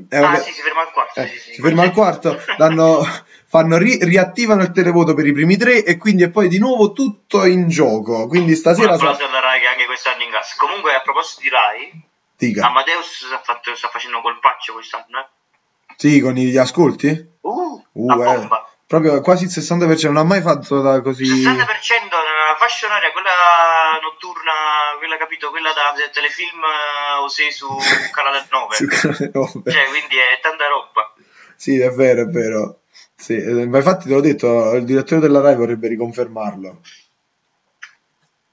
eh, 0.10 0.17
ah 0.17 0.21
vabbè, 0.21 0.39
sì, 0.41 0.51
si 0.53 0.62
ferma 0.62 0.81
al 0.81 0.91
quarto. 0.91 1.19
eh, 1.19 1.27
sì, 1.27 1.39
sì, 1.39 1.53
si 1.53 1.62
ferma 1.62 1.81
al 1.83 1.91
quarto, 1.91 2.39
danno- 2.57 3.01
fanno 3.51 3.77
ri- 3.77 4.00
riattivano 4.01 4.62
il 4.62 4.72
televoto 4.72 5.13
per 5.13 5.25
i 5.25 5.34
primi 5.34 5.58
tre 5.58 5.84
e 5.84 5.98
quindi 5.98 6.24
è 6.24 6.29
poi 6.29 6.48
di 6.48 6.58
nuovo 6.58 6.93
tutto 6.93 7.43
in 7.43 7.67
gioco, 7.67 8.25
quindi 8.27 8.51
Un 8.51 8.58
stasera 8.58 8.96
sa- 8.98 9.10
applauso 9.10 9.25
alla 9.25 9.41
Rai 9.41 9.60
che 9.60 9.67
anche 9.67 9.86
quest'anno 9.86 10.24
ingassa. 10.24 10.55
Comunque, 10.58 10.96
a 10.96 11.01
proposito 11.01 11.41
di 11.41 11.50
Rai, 11.50 11.91
dica, 12.38 12.65
Amadeus 12.67 13.25
sta, 13.25 13.41
fatto- 13.43 13.75
sta 13.75 13.89
facendo 13.89 14.22
colpaccio 14.22 14.72
quest'anno, 14.72 15.20
eh? 15.20 15.93
sì 15.98 16.22
con 16.22 16.31
gli 16.34 16.55
ascolti? 16.55 17.10
Uh, 17.41 17.84
Uh, 17.93 18.22
eh, 18.24 18.48
proprio 18.88 19.20
quasi 19.20 19.43
il 19.43 19.50
60%, 19.51 20.05
non 20.05 20.15
ha 20.17 20.24
mai 20.24 20.39
fatto 20.41 20.79
da 20.79 21.01
così... 21.01 21.25
60% 21.25 21.43
nella 21.43 22.55
fascia 22.58 22.86
oraria, 22.86 23.12
quella 23.12 24.00
notturna, 24.01 24.96
quella 24.98 25.17
capito, 25.17 25.50
quella 25.50 25.74
da 25.74 25.91
telefilm 26.10 26.63
eh, 26.63 27.20
o 27.22 27.27
sei 27.27 27.51
su 27.51 27.67
Canale 28.13 28.48
9. 28.50 28.75
su 28.79 28.86
Canale 28.88 29.31
9. 29.34 29.72
Cioè, 29.72 29.89
quindi 29.89 30.15
è 30.15 30.39
tanta 30.41 30.67
roba. 30.70 31.13
Sì, 31.58 31.79
è 31.79 31.89
vero, 31.91 32.22
è 32.22 32.25
vero. 32.27 32.81
Sì, 33.22 33.36
eh, 33.36 33.68
ma 33.68 33.78
infatti 33.78 34.08
te 34.08 34.13
l'ho 34.16 34.20
detto, 34.22 34.74
il 34.74 34.84
direttore 34.84 35.22
della 35.22 35.42
Rai 35.42 35.56
vorrebbe 35.56 35.88
riconfermarlo. 35.88 36.82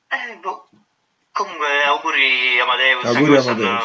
Eh, 0.08 0.36
boh. 0.42 0.68
Comunque, 1.32 1.66
auguri 1.86 2.58
Amadeus, 2.60 3.04
Auguri, 3.04 3.36
anche, 3.36 3.54
quest'anno, 3.54 3.68
Amadeus. 3.68 3.84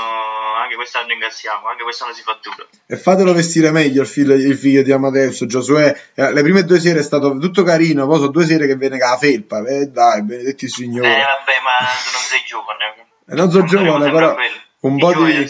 anche 0.64 0.76
quest'anno 0.76 1.14
ingassiamo, 1.14 1.68
anche 1.68 1.84
quest'anno 1.84 2.14
si 2.14 2.22
fattura. 2.24 2.68
E 2.86 2.98
fatelo 2.98 3.34
vestire 3.34 3.72
meglio 3.72 4.02
il 4.02 4.08
figlio, 4.08 4.34
il 4.34 4.58
figlio 4.58 4.82
di 4.82 4.92
Amadeus, 4.92 5.46
Giosuè. 5.46 5.96
Eh, 6.16 6.34
Le 6.34 6.42
prime 6.42 6.64
due 6.66 6.80
sere 6.80 7.00
è 7.00 7.04
stato 7.04 7.38
tutto 7.38 7.64
carino, 7.64 8.06
poi 8.08 8.18
sono 8.18 8.32
due 8.32 8.46
sere 8.46 8.66
che 8.68 8.76
viene 8.76 8.98
con 9.00 9.10
la 9.10 9.18
felpa. 9.18 9.64
Eh, 9.66 9.86
dai, 9.88 10.24
benedetti 10.24 10.68
signori. 10.68 11.08
Eh, 11.08 11.12
vabbè, 11.12 11.60
ma 11.64 11.78
tu 11.86 12.10
non 12.12 12.22
sei 12.28 12.42
giovane. 12.46 12.96
E 13.26 13.36
non 13.36 13.50
so 13.52 13.66
Saremo 13.68 13.86
giovane, 13.86 14.12
però 14.12 14.36
un 14.82 14.98
po' 14.98 15.14
di- 15.14 15.50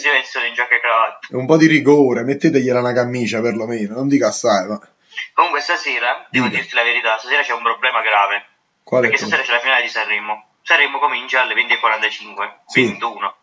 un 1.30 1.46
po' 1.46 1.56
di 1.56 1.66
rigore, 1.66 2.22
mettetegliela 2.22 2.78
una 2.78 2.92
camicia 2.92 3.40
perlomeno, 3.40 3.94
non 3.94 4.06
dica 4.06 4.28
assai, 4.28 4.68
ma 4.68 4.78
Comunque, 5.34 5.60
stasera, 5.60 6.26
devo 6.30 6.46
Dica. 6.46 6.58
dirti 6.60 6.74
la 6.74 6.82
verità, 6.82 7.18
stasera 7.18 7.42
c'è 7.42 7.52
un 7.52 7.62
problema 7.62 8.00
grave. 8.02 8.46
quale 8.84 9.08
Perché 9.08 9.20
stasera 9.22 9.42
c'è 9.42 9.52
la 9.52 9.58
finale 9.60 9.82
di 9.82 9.88
Sanremo. 9.88 10.48
Sanremo 10.62 10.98
comincia 10.98 11.42
alle 11.42 11.54
20.45, 11.54 12.60
Sì. 12.66 12.86
21. 12.86 13.36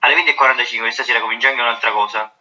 Alle 0.00 0.14
20.45 0.14 0.88
stasera 0.88 1.20
comincia 1.20 1.48
anche 1.48 1.60
un'altra 1.60 1.90
cosa, 1.92 2.32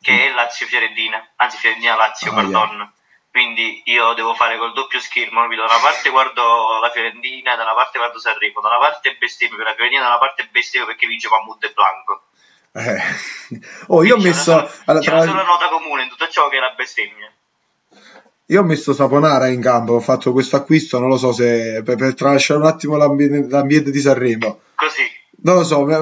che 0.00 0.26
è 0.28 0.32
Lazio-Fiorentina. 0.32 1.32
Anzi, 1.36 1.56
Fiorentina-Lazio, 1.58 2.30
Ah, 2.30 2.34
pardon. 2.34 2.92
Quindi 3.30 3.82
io 3.86 4.14
devo 4.14 4.32
fare 4.34 4.56
col 4.56 4.72
doppio 4.72 4.98
schermo? 5.00 5.40
Da 5.48 5.64
una 5.64 5.78
parte 5.82 6.08
guardo 6.08 6.78
la 6.80 6.90
Fiorentina, 6.90 7.54
da 7.54 7.64
una 7.64 7.74
parte 7.74 7.98
guardo 7.98 8.18
Sanremo, 8.18 8.60
da 8.62 8.68
una 8.68 8.78
parte 8.78 9.14
bestemmio 9.16 9.56
per 9.56 9.66
la 9.66 9.74
Fiorentina, 9.74 10.02
da 10.02 10.08
una 10.08 10.18
parte 10.18 10.46
bestemmio 10.50 10.86
perché 10.86 11.06
vince 11.06 11.28
Mahmoud 11.28 11.62
e 11.64 11.72
Blanco. 11.72 12.22
Eh. 12.72 13.02
Oh, 13.88 14.02
io 14.04 14.14
ho 14.14 14.18
Quindi 14.18 14.22
c'è 14.22 14.28
messo 14.36 14.52
una 14.52 14.66
sola- 14.68 14.82
allora, 14.86 15.04
c'è 15.04 15.10
tra- 15.10 15.20
una 15.22 15.30
sola 15.30 15.42
nota 15.44 15.68
comune 15.68 16.02
in 16.04 16.08
tutto 16.08 16.28
ciò 16.28 16.48
che 16.48 16.56
è 16.56 16.60
la 16.60 16.70
bestemmia. 16.70 17.30
Io 18.48 18.60
ho 18.60 18.64
messo 18.64 18.92
Saponara 18.92 19.48
in 19.48 19.60
campo, 19.60 19.94
ho 19.94 20.00
fatto 20.00 20.30
questo 20.32 20.54
acquisto, 20.56 20.98
non 21.00 21.08
lo 21.08 21.16
so 21.16 21.32
se 21.32 21.82
per, 21.84 21.96
per 21.96 22.14
tralasciare 22.14 22.60
un 22.60 22.66
attimo 22.66 22.96
l'ambiente, 22.96 23.48
l'ambiente 23.50 23.90
di 23.90 23.98
Sanremo. 24.00 24.60
Così. 24.76 25.02
Non 25.42 25.56
lo 25.56 25.64
so, 25.64 25.84
mi, 25.84 25.94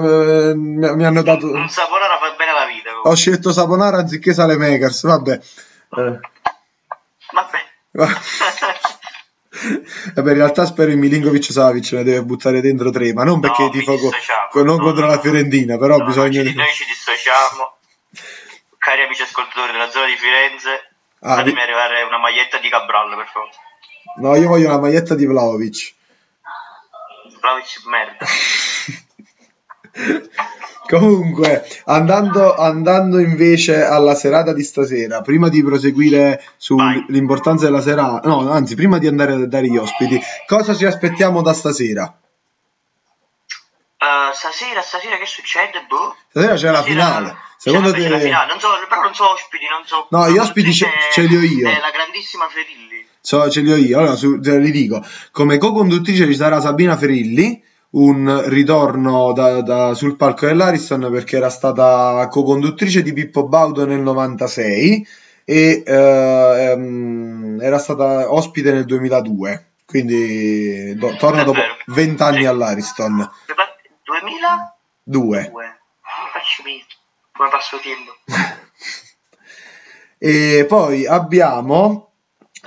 mi- 0.54 0.94
mi 0.94 1.04
hanno 1.04 1.22
dato... 1.22 1.50
Un 1.50 1.68
saponara 1.68 2.18
fa 2.18 2.34
bene 2.36 2.50
alla 2.50 2.66
vita. 2.66 2.90
Ho 3.02 3.14
scelto 3.14 3.50
Saponara 3.52 3.96
anziché 3.98 4.32
Sale 4.34 4.56
Makers, 4.56 5.02
vabbè. 5.04 5.32
Eh, 5.96 6.20
Vabbè. 7.32 7.58
vabbè, 10.14 10.30
in 10.30 10.36
realtà 10.36 10.66
spero 10.66 10.90
in 10.90 10.98
Milinkovic 10.98 11.50
Savic 11.50 11.92
ne 11.92 12.02
deve 12.04 12.22
buttare 12.22 12.60
dentro 12.60 12.90
tre, 12.90 13.12
ma 13.12 13.24
non 13.24 13.40
perché 13.40 13.62
No, 13.64 13.70
tifo 13.70 13.96
co- 13.96 14.62
non 14.62 14.76
No, 14.76 14.82
contro 14.82 15.06
no, 15.06 15.12
la. 15.12 15.18
Fiorentina, 15.20 15.78
però 15.78 15.96
bisogna... 16.04 16.42
Noi 16.42 16.50
ci, 16.52 16.56
noi 16.56 16.72
ci 16.72 16.84
dissociamo. 16.86 17.76
Cari 18.78 19.02
amici 19.02 19.22
ascoltatori 19.22 19.72
della 19.72 19.88
zona 19.90 20.06
di 20.06 20.16
Firenze, 20.16 20.93
Ah, 21.26 21.36
fatemi 21.36 21.58
arrivare 21.58 22.02
una 22.02 22.18
maglietta 22.18 22.58
di 22.58 22.68
Cabral, 22.68 23.16
per 23.16 23.26
favore. 23.32 23.52
No, 24.16 24.36
io 24.36 24.46
voglio 24.46 24.68
una 24.68 24.78
maglietta 24.78 25.14
di 25.14 25.24
Vlaovic. 25.24 25.94
Vlaovic 27.40 27.82
merda. 27.86 28.26
Comunque, 30.86 31.64
andando, 31.86 32.54
andando 32.54 33.18
invece 33.18 33.82
alla 33.82 34.14
serata 34.14 34.52
di 34.52 34.62
stasera, 34.62 35.22
prima 35.22 35.48
di 35.48 35.64
proseguire 35.64 36.44
sull'importanza 36.58 37.64
della 37.64 37.80
serata, 37.80 38.28
no, 38.28 38.50
anzi, 38.50 38.74
prima 38.74 38.98
di 38.98 39.06
andare 39.06 39.32
a 39.32 39.46
dare 39.46 39.66
gli 39.66 39.78
ospiti, 39.78 40.20
cosa 40.46 40.74
ci 40.74 40.84
aspettiamo 40.84 41.40
da 41.40 41.54
stasera? 41.54 42.14
Stasera, 44.34 44.82
stasera 44.82 45.16
che 45.16 45.26
succede? 45.26 45.84
Boh. 45.88 46.14
Stasera 46.30 46.54
c'è 46.54 46.70
la 46.70 46.82
Stasera- 46.82 47.04
finale. 47.06 47.36
Secondo 47.56 47.92
te... 47.92 48.08
la 48.08 48.18
finale. 48.18 48.46
Non 48.50 48.60
so, 48.60 48.68
però 48.88 49.00
non 49.02 49.14
so 49.14 49.30
ospiti, 49.32 49.64
non 49.70 49.82
so. 49.86 50.06
No, 50.10 50.28
gli 50.28 50.36
ospiti 50.36 50.72
ce- 50.72 50.86
ce 51.12 51.22
li 51.22 51.36
ho 51.36 51.40
io. 51.40 51.68
È 51.68 51.80
la 51.80 51.90
grandissima 51.90 52.46
Ferilli. 52.48 53.06
So, 53.20 53.48
ce 53.50 53.60
li 53.62 53.72
ho 53.72 53.76
io. 53.76 53.98
Allora, 53.98 54.16
su, 54.16 54.38
te 54.40 54.58
li 54.58 54.70
dico. 54.70 55.02
Come 55.32 55.56
co-conduttrice 55.58 56.26
ci 56.26 56.34
sarà 56.34 56.60
Sabina 56.60 56.96
Ferilli, 56.98 57.62
un 57.90 58.42
ritorno 58.48 59.32
da- 59.32 59.62
da- 59.62 59.94
sul 59.94 60.16
palco 60.16 60.46
dell'Ariston 60.46 61.08
perché 61.10 61.36
era 61.36 61.48
stata 61.48 62.26
co-conduttrice 62.28 63.02
di 63.02 63.12
Pippo 63.14 63.46
Baudo 63.46 63.86
nel 63.86 64.00
96 64.00 65.06
e 65.46 65.82
eh, 65.86 65.92
ehm, 66.72 67.60
era 67.62 67.78
stata 67.78 68.32
ospite 68.32 68.72
nel 68.72 68.84
2002. 68.84 69.66
Quindi 69.86 70.94
do- 70.96 71.14
torna 71.16 71.44
dopo 71.44 71.60
vero. 71.60 71.76
20 71.86 72.22
anni 72.22 72.44
all'Ariston. 72.46 73.30
2000? 74.24 74.76
2. 75.04 75.50
Due. 75.50 75.64
Non 75.64 76.28
faccio 76.32 76.62
mito. 76.64 76.94
Come 77.32 77.48
passo 77.50 77.78
tempo? 77.78 78.12
E 80.16 80.64
poi 80.66 81.06
abbiamo 81.06 82.12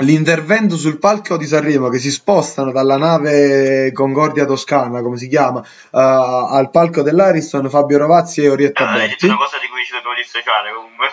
l'intervento 0.01 0.77
sul 0.77 0.99
palco 0.99 1.37
di 1.37 1.47
Sanremo 1.47 1.89
che 1.89 1.97
si 1.97 2.11
spostano 2.11 2.71
dalla 2.71 2.97
nave 2.97 3.91
Concordia 3.93 4.45
Toscana, 4.45 5.01
come 5.01 5.17
si 5.17 5.27
chiama, 5.27 5.59
uh, 5.59 5.97
al 5.97 6.69
palco 6.69 7.01
dell'Ariston, 7.01 7.67
Fabio 7.67 7.97
Rovazzi 7.97 8.43
e 8.43 8.49
Orietta 8.49 8.87
Ah, 8.89 8.93
Berti. 8.93 9.07
detto 9.09 9.25
una 9.25 9.37
cosa 9.37 9.57
di 9.57 9.67
cui 9.69 9.83
ci 9.83 9.91
dobbiamo 9.93 10.13
dissociare 10.15 10.71
comunque. 10.73 11.07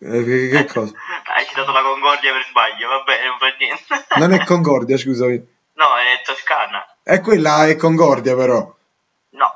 Eh, 0.00 0.24
che, 0.24 0.48
che 0.48 0.64
cosa? 0.72 0.92
hai 1.36 1.44
citato 1.44 1.72
la 1.72 1.82
Concordia 1.82 2.32
per 2.32 2.44
sbaglio, 2.48 2.88
va 2.88 3.02
bene, 3.04 3.26
non 3.26 3.38
fa 3.38 3.46
niente. 3.58 4.06
Non 4.16 4.32
è 4.32 4.44
Concordia, 4.44 4.96
scusami. 4.96 5.36
No, 5.74 5.84
è 5.98 6.22
Toscana. 6.24 6.82
È 7.08 7.20
quella, 7.20 7.66
è 7.68 7.76
Concordia 7.76 8.34
però. 8.34 8.56
No, 9.30 9.46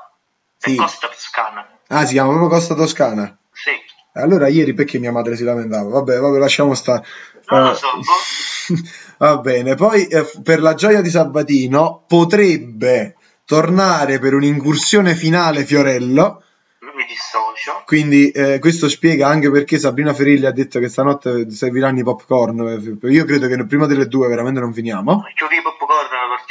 è 0.57 0.69
Sì. 0.69 0.75
Costa 0.77 1.07
Toscana. 1.09 1.67
Ah, 1.87 2.05
si 2.05 2.13
chiama 2.13 2.29
proprio 2.29 2.47
Costa 2.49 2.75
Toscana. 2.75 3.37
Sì. 3.51 3.71
Allora 4.13 4.47
ieri 4.47 4.73
perché 4.73 4.99
mia 4.99 5.11
madre 5.11 5.35
si 5.35 5.43
lamentava? 5.43 5.89
Vabbè, 5.89 6.17
vabbè, 6.17 6.37
lasciamo 6.37 6.73
stare. 6.75 7.03
Non 7.47 7.63
lo 7.63 7.71
Eh, 7.73 7.75
so, 7.75 7.87
boh. 7.97 8.79
Va 9.17 9.37
bene, 9.39 9.75
poi 9.75 10.07
eh, 10.07 10.25
per 10.41 10.61
la 10.61 10.75
gioia 10.75 11.01
di 11.01 11.09
Sabatino 11.09 12.05
potrebbe 12.07 13.15
tornare 13.43 14.17
per 14.19 14.33
un'incursione 14.33 15.13
finale 15.13 15.65
Fiorello, 15.65 16.43
mi 16.79 17.05
dissocio. 17.05 17.83
quindi 17.85 18.31
eh, 18.31 18.59
questo 18.59 18.87
spiega 18.87 19.27
anche 19.27 19.51
perché 19.51 19.77
Sabrina 19.77 20.13
Ferilli 20.13 20.45
ha 20.45 20.51
detto 20.51 20.79
che 20.79 20.87
stanotte 20.89 21.51
serviranno 21.51 21.99
i 21.99 22.03
popcorn. 22.03 22.97
Io 23.09 23.25
credo 23.25 23.47
che 23.47 23.65
prima 23.65 23.85
delle 23.87 24.07
due 24.07 24.27
veramente 24.29 24.59
non 24.61 24.73
finiamo. 24.73 25.23
Chiudi 25.35 25.55
i 25.57 25.61
popcorn, 25.61 25.70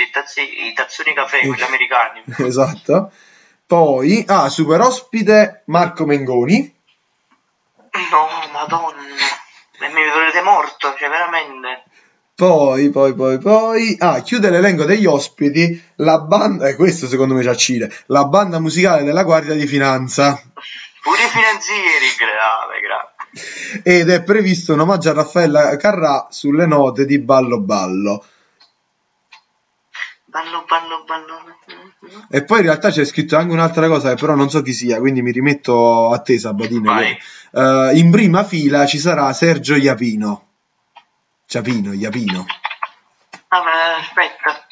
i, 0.03 0.11
tazzi- 0.11 0.67
i 0.67 0.73
tazzoni 0.73 1.15
caffè, 1.15 1.47
quelli 1.47 1.63
americani. 1.63 2.23
Esatto. 2.47 3.13
Poi, 3.67 4.25
ah, 4.27 4.49
super 4.49 4.81
ospite 4.81 5.63
Marco 5.67 6.05
Mengoni. 6.05 6.75
No, 8.11 8.29
madonna. 8.53 9.01
E 9.81 9.89
mi 9.89 10.03
vedrete 10.03 10.43
morto, 10.43 10.95
cioè 10.99 11.09
veramente. 11.09 11.85
Poi, 12.35 12.91
poi, 12.91 13.15
poi, 13.15 13.39
poi, 13.39 13.97
ah, 13.99 14.21
chiude 14.23 14.51
l'elenco 14.51 14.85
degli 14.85 15.05
ospiti 15.05 15.81
la 15.97 16.21
banda, 16.21 16.69
eh, 16.69 16.75
questo 16.75 17.07
secondo 17.07 17.35
me 17.35 17.43
ci 17.43 17.49
accide, 17.49 17.93
la 18.07 18.25
banda 18.25 18.59
musicale 18.59 19.05
della 19.05 19.25
Guardia 19.25 19.55
di 19.55 19.67
Finanza. 19.67 20.41
Pure 21.03 21.23
i 21.23 21.29
finanzieri, 21.29 22.07
grave, 22.19 22.81
grave. 22.81 23.83
Ed 23.83 24.09
è 24.09 24.23
previsto 24.23 24.73
un 24.73 24.81
omaggio 24.81 25.11
a 25.11 25.13
Raffaella 25.13 25.77
Carrà 25.77 26.29
sulle 26.31 26.67
note 26.67 27.05
di 27.05 27.19
Ballo 27.19 27.61
Ballo. 27.61 28.25
Ballo, 30.31 30.65
ballo, 30.65 31.03
ballo. 31.05 31.43
E 32.31 32.45
poi 32.45 32.59
in 32.59 32.65
realtà 32.67 32.91
c'è 32.91 33.05
scritto 33.05 33.37
anche 33.37 33.53
un'altra 33.53 33.89
cosa 33.89 34.11
che 34.11 34.15
però 34.21 34.37
non 34.37 34.49
so 34.49 34.63
chi 34.63 34.73
sia, 34.73 35.01
quindi 35.01 35.23
mi 35.23 35.33
rimetto 35.33 36.13
a 36.13 36.21
te 36.21 36.39
Sabatino. 36.39 36.93
Vai. 36.93 37.19
Eh, 37.53 37.91
in 37.99 38.13
prima 38.13 38.45
fila 38.45 38.87
ci 38.87 38.99
sarà 38.99 39.33
Sergio 39.33 39.75
Iapino. 39.75 40.47
Ciapino, 41.47 41.93
Iapino. 41.93 42.47
Ah, 43.49 43.63
ma 43.65 43.97
aspetta. 43.97 44.67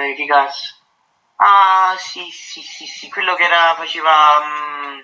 Eh, 0.00 0.14
che 0.14 0.24
cazzo? 0.24 0.76
Ah, 1.36 1.94
sì, 1.98 2.22
sì, 2.32 2.62
sì, 2.62 2.86
sì, 2.86 3.10
quello 3.10 3.34
che 3.34 3.42
era, 3.42 3.74
faceva... 3.76 4.10
mm, 4.46 5.00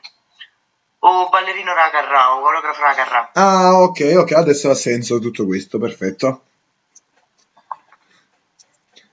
o 1.00 1.28
ballerino 1.28 1.74
della 1.74 1.90
Carrà, 1.90 2.34
o 2.34 2.40
coreografo 2.40 2.80
Carrà. 2.80 3.30
Ah, 3.34 3.82
ok, 3.82 4.14
ok, 4.16 4.32
adesso 4.32 4.70
ha 4.70 4.74
senso 4.74 5.18
tutto 5.18 5.44
questo, 5.44 5.78
perfetto. 5.78 6.45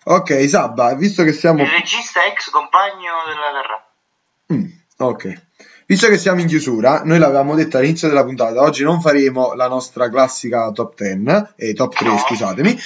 Ok, 0.06 0.48
Sabba, 0.50 0.94
visto 0.96 1.24
che 1.24 1.32
siamo... 1.32 1.64
Il 1.64 1.70
regista 1.70 2.26
ex 2.26 2.50
compagno 2.50 3.14
della 3.28 3.52
Carrà. 3.62 3.94
Mm, 4.54 4.66
ok. 4.98 5.42
Visto 5.94 6.08
che 6.08 6.18
siamo 6.18 6.42
in 6.42 6.48
chiusura, 6.48 7.04
noi 7.06 7.20
l'avevamo 7.20 7.54
detto 7.54 7.78
all'inizio 7.78 8.08
della 8.08 8.24
puntata, 8.24 8.62
oggi 8.62 8.82
non 8.82 9.00
faremo 9.00 9.54
la 9.54 9.68
nostra 9.68 10.10
classica 10.10 10.72
top 10.72 10.96
10, 10.98 11.54
eh, 11.56 11.74
top 11.76 11.94
3 11.94 12.08
No. 12.08 12.18
scusatemi, 12.18 12.72
eh, 12.72 12.80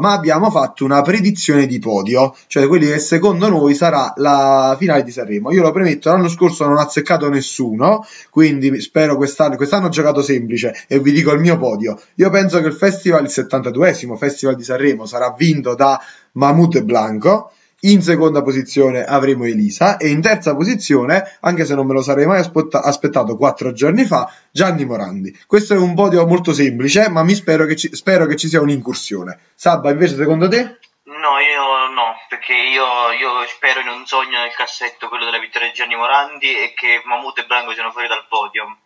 ma 0.00 0.12
abbiamo 0.12 0.50
fatto 0.50 0.86
una 0.86 1.02
predizione 1.02 1.66
di 1.66 1.78
podio, 1.78 2.34
cioè 2.46 2.66
quelli 2.68 2.86
che 2.86 2.98
secondo 3.00 3.50
noi 3.50 3.74
sarà 3.74 4.14
la 4.16 4.74
finale 4.78 5.02
di 5.02 5.10
Sanremo. 5.10 5.52
Io 5.52 5.60
lo 5.60 5.72
premetto, 5.72 6.08
l'anno 6.08 6.30
scorso 6.30 6.64
non 6.64 6.76
ho 6.76 6.80
azzeccato 6.80 7.28
nessuno, 7.28 8.02
quindi 8.30 8.80
spero 8.80 9.16
quest'anno, 9.16 9.56
quest'anno 9.56 9.88
ho 9.88 9.90
giocato 9.90 10.22
semplice 10.22 10.74
e 10.88 11.00
vi 11.00 11.12
dico 11.12 11.32
il 11.32 11.40
mio 11.40 11.58
podio. 11.58 12.00
Io 12.14 12.30
penso 12.30 12.62
che 12.62 12.68
il 12.68 12.72
festival, 12.72 13.24
il 13.24 13.30
72esimo 13.30 14.16
festival 14.16 14.56
di 14.56 14.64
Sanremo, 14.64 15.04
sarà 15.04 15.34
vinto 15.36 15.74
da 15.74 16.00
Mahmoud 16.32 16.76
e 16.76 16.82
Blanco. 16.82 17.50
In 17.84 18.00
seconda 18.00 18.42
posizione 18.42 19.04
avremo 19.04 19.44
Elisa 19.44 19.96
e 19.96 20.08
in 20.08 20.20
terza 20.20 20.54
posizione, 20.54 21.36
anche 21.40 21.64
se 21.64 21.74
non 21.74 21.84
me 21.84 21.94
lo 21.94 22.00
sarei 22.00 22.26
mai 22.26 22.38
aspetta- 22.38 22.80
aspettato 22.80 23.36
quattro 23.36 23.72
giorni 23.72 24.04
fa, 24.04 24.32
Gianni 24.52 24.84
Morandi. 24.84 25.36
Questo 25.48 25.74
è 25.74 25.76
un 25.76 25.92
podio 25.94 26.24
molto 26.24 26.52
semplice, 26.52 27.08
ma 27.08 27.24
mi 27.24 27.34
spero 27.34 27.66
che 27.66 27.74
ci, 27.74 27.92
spero 27.92 28.26
che 28.26 28.36
ci 28.36 28.46
sia 28.46 28.60
un'incursione. 28.60 29.36
Sabba, 29.56 29.90
invece, 29.90 30.14
secondo 30.14 30.46
te? 30.46 30.78
No, 31.02 31.38
io 31.40 31.88
no, 31.92 32.14
perché 32.28 32.54
io, 32.54 33.10
io 33.18 33.46
spero 33.48 33.80
in 33.80 33.88
un 33.88 34.06
sogno 34.06 34.38
nel 34.38 34.54
cassetto, 34.54 35.08
quello 35.08 35.24
della 35.24 35.40
vittoria 35.40 35.66
di 35.66 35.74
Gianni 35.74 35.96
Morandi, 35.96 36.54
e 36.54 36.74
che 36.74 37.02
Mahmoud 37.04 37.38
e 37.38 37.46
Blanco 37.46 37.72
siano 37.72 37.90
fuori 37.90 38.06
dal 38.06 38.26
podium. 38.28 38.78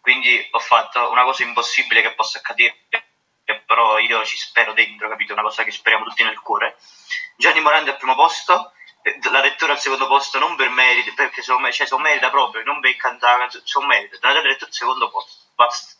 Quindi 0.00 0.46
ho 0.52 0.60
fatto 0.60 1.10
una 1.10 1.24
cosa 1.24 1.42
impossibile 1.42 2.02
che 2.02 2.14
possa 2.14 2.38
accadere, 2.38 2.76
però 3.66 3.98
io 3.98 4.24
ci 4.24 4.36
spero 4.36 4.72
dentro, 4.72 5.08
capito? 5.08 5.32
Una 5.32 5.42
cosa 5.42 5.64
che 5.64 5.70
speriamo 5.70 6.04
tutti 6.04 6.22
nel 6.24 6.40
cuore. 6.40 6.76
Gianni 7.36 7.60
Morandi 7.60 7.90
al 7.90 7.96
primo 7.96 8.14
posto, 8.14 8.72
eh, 9.02 9.18
la 9.30 9.40
lettura 9.40 9.72
al 9.72 9.80
secondo 9.80 10.06
posto 10.06 10.38
non 10.38 10.56
per 10.56 10.70
merito, 10.70 11.12
perché 11.14 11.42
se 11.42 11.52
lo, 11.52 11.58
me- 11.58 11.72
cioè, 11.72 11.86
se 11.86 11.94
lo 11.94 12.00
merita 12.00 12.30
proprio, 12.30 12.62
non 12.64 12.80
per 12.80 12.96
cantare, 12.96 13.50
se 13.50 13.60
lo 13.80 13.86
merita, 13.86 14.16
la 14.32 14.40
lettura 14.40 14.66
al 14.66 14.72
secondo 14.72 15.10
posto, 15.10 15.42
basta. 15.54 15.94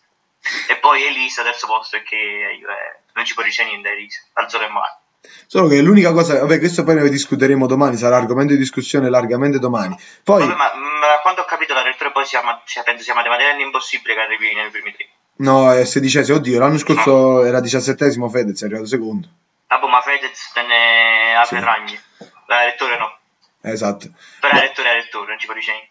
E 0.68 0.76
poi 0.76 1.04
Elisa 1.04 1.42
terzo 1.42 1.66
posto, 1.66 1.96
perché 1.96 2.16
eh, 2.16 3.00
non 3.14 3.24
ci 3.24 3.34
può 3.34 3.42
dire 3.42 3.64
niente 3.64 3.90
Elisa, 3.90 4.22
alzo 4.34 4.58
le 4.58 4.68
mani. 4.68 5.02
Solo 5.46 5.68
che 5.68 5.80
l'unica 5.80 6.12
cosa, 6.12 6.40
vabbè, 6.40 6.58
questo 6.58 6.84
poi 6.84 6.96
ne 6.96 7.08
discuteremo 7.08 7.66
domani, 7.66 7.96
sarà 7.96 8.16
argomento 8.16 8.52
di 8.52 8.58
discussione 8.58 9.08
largamente 9.08 9.58
domani. 9.58 9.96
Poi, 10.22 10.40
Vabbè, 10.40 10.54
ma, 10.54 10.74
ma 10.74 11.06
da 11.06 11.20
quando 11.20 11.42
ho 11.42 11.44
capito 11.44 11.74
la 11.74 11.82
lettura 11.82 12.10
poi 12.10 12.24
si 12.24 12.30
chiama, 12.30 12.60
cioè, 12.66 12.82
penso 12.84 13.02
sia 13.04 13.14
matematicamente 13.14 13.64
impossibile 13.64 14.14
che 14.14 14.20
arrivi 14.20 14.54
nei 14.54 14.70
primi 14.70 14.92
tre. 14.94 15.08
No, 15.36 15.72
è 15.72 15.84
sedicesimo, 15.84 16.36
oddio, 16.38 16.58
l'anno 16.58 16.78
scorso 16.78 17.44
era 17.44 17.60
diciassettesimo, 17.60 18.28
Fedez 18.28 18.62
è 18.62 18.66
arrivato 18.66 18.86
secondo. 18.86 19.28
Ah, 19.68 19.78
boh, 19.78 19.88
ma 19.88 20.00
Fedez 20.00 20.50
tenne 20.52 21.34
a 21.36 21.44
Sì. 21.44 21.54
Ferragni. 21.56 21.98
La 22.46 22.64
lettore 22.64 22.98
no. 22.98 23.18
Esatto. 23.62 24.08
Per 24.40 24.52
Ma- 24.52 24.58
la 24.58 24.64
lettore 24.64 24.88
è 24.88 24.92
la 24.92 24.98
lettore, 24.98 25.28
non 25.30 25.38
ci 25.38 25.46
può 25.46 25.54
dire. 25.54 25.88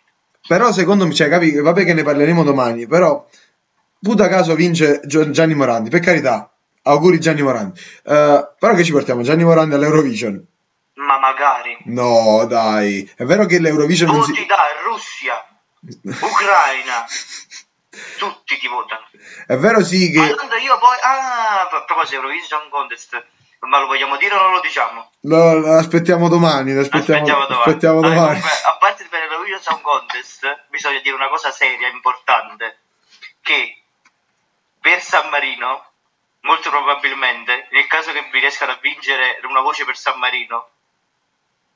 Però 0.48 0.72
secondo 0.72 1.06
me, 1.08 1.14
cioè, 1.14 1.30
capi, 1.30 1.56
vabbè 1.56 1.86
che 1.86 1.94
ne 1.94 2.04
parleremo 2.04 2.44
domani, 2.44 2.86
però 2.86 3.26
puta 4.00 4.28
caso 4.28 4.56
vince 4.56 5.02
Gianni 5.06 5.54
Morandi, 5.56 5.90
per 5.90 6.02
carità, 6.02 6.52
auguri 6.84 7.20
Gianni 7.20 7.42
Morandi. 7.42 7.80
Eh, 8.04 8.50
però 8.60 8.74
che 8.76 8.84
ci 8.84 8.92
portiamo? 8.92 9.22
Gianni 9.24 9.44
Morandi 9.44 9.76
all'Eurovision? 9.76 10.46
Ma 10.96 11.18
magari. 11.18 11.78
No, 11.86 12.46
dai, 12.46 13.10
è 13.16 13.24
vero 13.24 13.46
che 13.46 13.60
l'Eurovision 13.60 14.10
non 14.12 14.20
Voti 14.20 14.36
si... 14.36 14.46
da 14.46 14.58
Russia, 14.86 15.44
Ucraina, 15.82 17.06
tutti 18.24 18.58
ti 18.58 18.68
votano. 18.68 19.08
È 19.48 19.56
vero 19.58 19.84
sì 19.84 20.12
Ma 20.14 20.28
che... 20.28 20.36
tanto 20.36 20.56
io 20.56 20.78
poi... 20.78 20.98
Ah, 21.02 21.62
a 21.62 21.84
proposito 21.86 22.16
Eurovision 22.22 22.70
Contest, 22.70 23.26
ma 23.60 23.80
lo 23.80 23.88
vogliamo 23.88 24.18
dire 24.18 24.36
o 24.36 24.42
non 24.42 24.52
lo 24.54 24.60
diciamo? 24.62 25.12
No, 25.22 25.56
lo 25.56 25.74
aspettiamo 25.78 26.28
domani, 26.30 26.74
lo 26.74 26.82
aspettiamo, 26.82 27.22
Aspettiamo 27.22 27.46
domani. 27.46 27.62
aspettiamo 27.66 28.02
domani. 28.02 28.40
comunque, 28.42 28.52
a 28.66 28.78
parte 28.78 29.06
per 29.10 29.20
l'Eurovision 29.30 29.62
Song 29.62 29.82
Contest, 29.82 30.66
bisogna 30.70 31.00
dire 31.00 31.16
una 31.16 31.30
cosa 31.30 31.52
seria, 31.52 31.88
importante, 31.90 32.80
che 33.42 33.82
per 34.82 35.02
San 35.02 35.30
Marino, 35.30 35.86
molto 36.42 36.70
probabilmente, 36.70 37.68
nel 37.72 37.88
caso 37.88 38.12
che 38.12 38.28
vi 38.32 38.40
riescano 38.40 38.72
a 38.74 38.80
vincere 38.82 39.40
una 39.44 39.62
voce 39.62 39.86
per 39.86 39.96
San 39.98 40.20
Marino, 40.20 40.68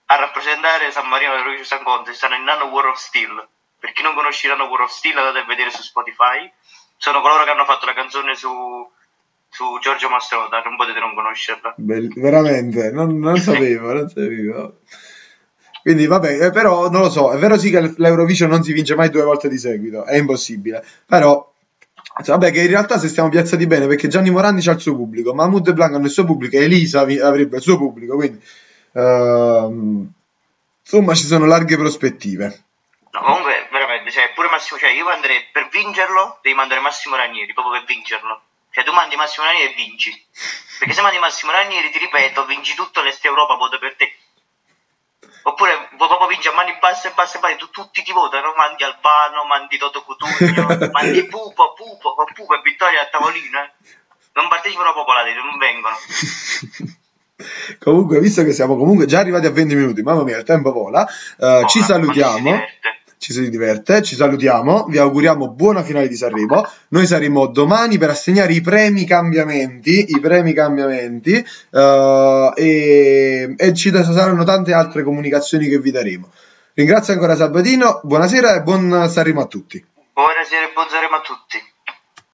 a 0.08 0.16
rappresentare 0.16 0.92
San 0.92 1.08
Marino 1.08 1.32
all'Eurovision 1.32 1.66
Song 1.66 1.84
Contest 1.84 2.18
stanno 2.18 2.36
in 2.36 2.44
Nano 2.44 2.66
War 2.66 2.86
of 2.88 2.98
Steel. 2.98 3.48
Per 3.80 3.92
chi 3.92 4.02
non 4.02 4.16
conosce 4.16 4.48
Nano 4.48 4.66
War 4.66 4.82
of 4.82 4.92
Steel 4.92 5.18
andate 5.18 5.40
a 5.40 5.46
vedere 5.46 5.70
su 5.70 5.82
Spotify. 5.82 6.52
Sono 6.98 7.22
coloro 7.22 7.44
che 7.44 7.52
hanno 7.52 7.66
fatto 7.66 7.86
la 7.86 7.94
canzone 7.94 8.36
su, 8.36 8.50
su 9.50 9.80
Giorgio 9.82 10.10
Mastrota, 10.10 10.62
non 10.62 10.76
potete 10.76 11.00
non 11.00 11.14
conoscerla. 11.14 11.76
Bell- 11.78 12.20
veramente, 12.20 12.92
non, 12.92 13.20
non 13.20 13.38
sapevo, 13.38 13.94
non 13.94 14.10
sapevo. 14.10 14.80
Quindi 15.88 16.06
vabbè, 16.06 16.48
eh, 16.48 16.52
però 16.52 16.90
non 16.90 17.02
lo 17.02 17.10
so, 17.10 17.32
è 17.32 17.38
vero 17.38 17.58
sì 17.58 17.70
che 17.70 17.94
l'Eurovision 17.96 18.50
non 18.50 18.62
si 18.62 18.74
vince 18.74 18.96
mai 18.96 19.10
due 19.10 19.24
volte 19.24 19.48
di 19.48 19.58
seguito, 19.58 20.04
è 20.04 20.18
impossibile. 20.18 20.84
Però, 21.06 21.54
cioè, 22.24 22.36
vabbè 22.36 22.52
che 22.52 22.64
in 22.64 22.68
realtà 22.68 22.98
se 22.98 23.08
stiamo 23.08 23.30
piazzati 23.30 23.66
bene, 23.68 23.88
perché 23.88 24.10
Gianni 24.10 24.30
Morandi 24.30 24.68
ha 24.68 24.74
il 24.74 24.82
suo 24.82 24.96
pubblico, 24.96 25.34
Mahmoud 25.34 25.72
Blanco 25.72 25.96
hanno 25.96 26.06
il 26.06 26.12
suo 26.12 26.26
pubblico, 26.26 26.58
e 26.58 26.64
Elisa 26.64 27.02
avrebbe 27.02 27.56
il 27.56 27.62
suo 27.62 27.78
pubblico, 27.78 28.16
quindi 28.16 28.44
ehm, 28.94 30.12
insomma 30.82 31.14
ci 31.14 31.26
sono 31.26 31.46
larghe 31.46 31.78
prospettive. 31.78 32.64
No, 33.12 33.22
comunque, 33.22 33.67
veramente, 34.08 34.12
cioè, 34.12 34.32
pure 34.34 34.50
Massimo, 34.50 34.80
cioè, 34.80 34.90
io 34.92 35.08
andrei 35.10 35.44
per 35.52 35.68
vincerlo, 35.70 36.40
devi 36.42 36.56
mandare 36.56 36.80
Massimo 36.82 37.16
Ranieri, 37.16 37.54
proprio 37.54 37.74
per 37.74 37.86
vincerlo. 37.86 38.42
Cioè, 38.72 38.84
tu 38.84 38.92
mandi 38.92 39.16
Massimo 39.16 39.46
Ranieri 39.46 39.72
e 39.72 39.76
vinci. 39.76 40.26
Perché 40.80 40.94
se 40.94 41.02
mandi 41.02 41.20
Massimo 41.20 41.52
Ranieri, 41.52 41.90
ti 41.90 42.00
ripeto, 42.00 42.46
vinci 42.46 42.76
tutto 42.76 43.02
l'Est 43.02 43.24
Europa, 43.26 43.56
voto 43.56 43.80
per 43.80 43.96
te. 43.96 44.16
Oppure 45.44 45.90
proprio 45.96 46.28
vince 46.28 46.50
a 46.50 46.54
mani 46.54 46.76
basse 46.80 47.08
e 47.08 47.12
basse 47.12 47.40
basse, 47.40 47.56
tu, 47.56 47.70
tutti 47.70 48.04
ti 48.04 48.12
votano, 48.12 48.54
mandi 48.58 48.84
Albano, 48.84 49.46
mandi 49.46 49.78
Toto 49.78 50.04
Cutugno, 50.04 50.68
mandi 50.92 51.26
Pupo, 51.26 51.74
Pupo, 51.74 52.16
con 52.16 52.26
Pupo 52.34 52.56
e 52.56 52.62
Vittoria 52.62 53.02
a 53.02 53.08
tavolino, 53.08 53.62
eh. 53.62 53.72
Non 54.34 54.50
partecipano 54.50 54.94
popolari, 54.94 55.34
non 55.34 55.58
vengono. 55.58 55.96
comunque, 57.80 58.20
visto 58.20 58.44
che 58.44 58.52
siamo 58.52 58.76
comunque 58.76 59.06
già 59.06 59.20
arrivati 59.20 59.46
a 59.48 59.52
20 59.52 59.76
minuti, 59.76 60.02
mamma 60.04 60.24
mia, 60.24 60.38
il 60.38 60.44
tempo 60.44 60.72
vola, 60.72 61.08
uh, 61.38 61.66
ci 61.66 61.82
salutiamo. 61.82 62.60
Ci 63.20 63.34
si 63.34 63.50
diverte, 63.50 64.04
ci 64.04 64.16
salutiamo, 64.16 64.86
vi 64.86 65.00
auguriamo 65.00 65.50
buona 65.50 65.84
finale 65.84 66.08
di 66.08 66.16
Sanremo. 66.16 66.68
Noi 66.90 67.08
saremo 67.08 67.48
domani 67.48 67.98
per 67.98 68.12
assegnare 68.12 68.54
i 68.54 68.62
premi 68.62 69.06
cambiamenti, 69.06 70.06
i 70.10 70.20
premi 70.20 70.54
cambiamenti 70.54 71.34
uh, 71.72 72.52
e, 72.56 73.56
e 73.58 73.74
ci 73.74 73.92
saranno 73.92 74.44
tante 74.44 74.74
altre 74.74 75.04
comunicazioni 75.04 75.68
che 75.68 75.80
vi 75.80 75.92
daremo. 75.92 76.30
Ringrazio 76.74 77.14
ancora 77.14 77.36
Sabatino, 77.36 78.02
buonasera 78.04 78.56
e 78.56 78.62
buon 78.62 79.10
Sanremo 79.10 79.42
a 79.42 79.48
tutti. 79.48 79.84
Buonasera 80.14 80.70
e 80.70 80.72
buon 80.74 80.88
Sanremo 80.88 81.16
a 81.16 81.22
tutti. 81.22 81.76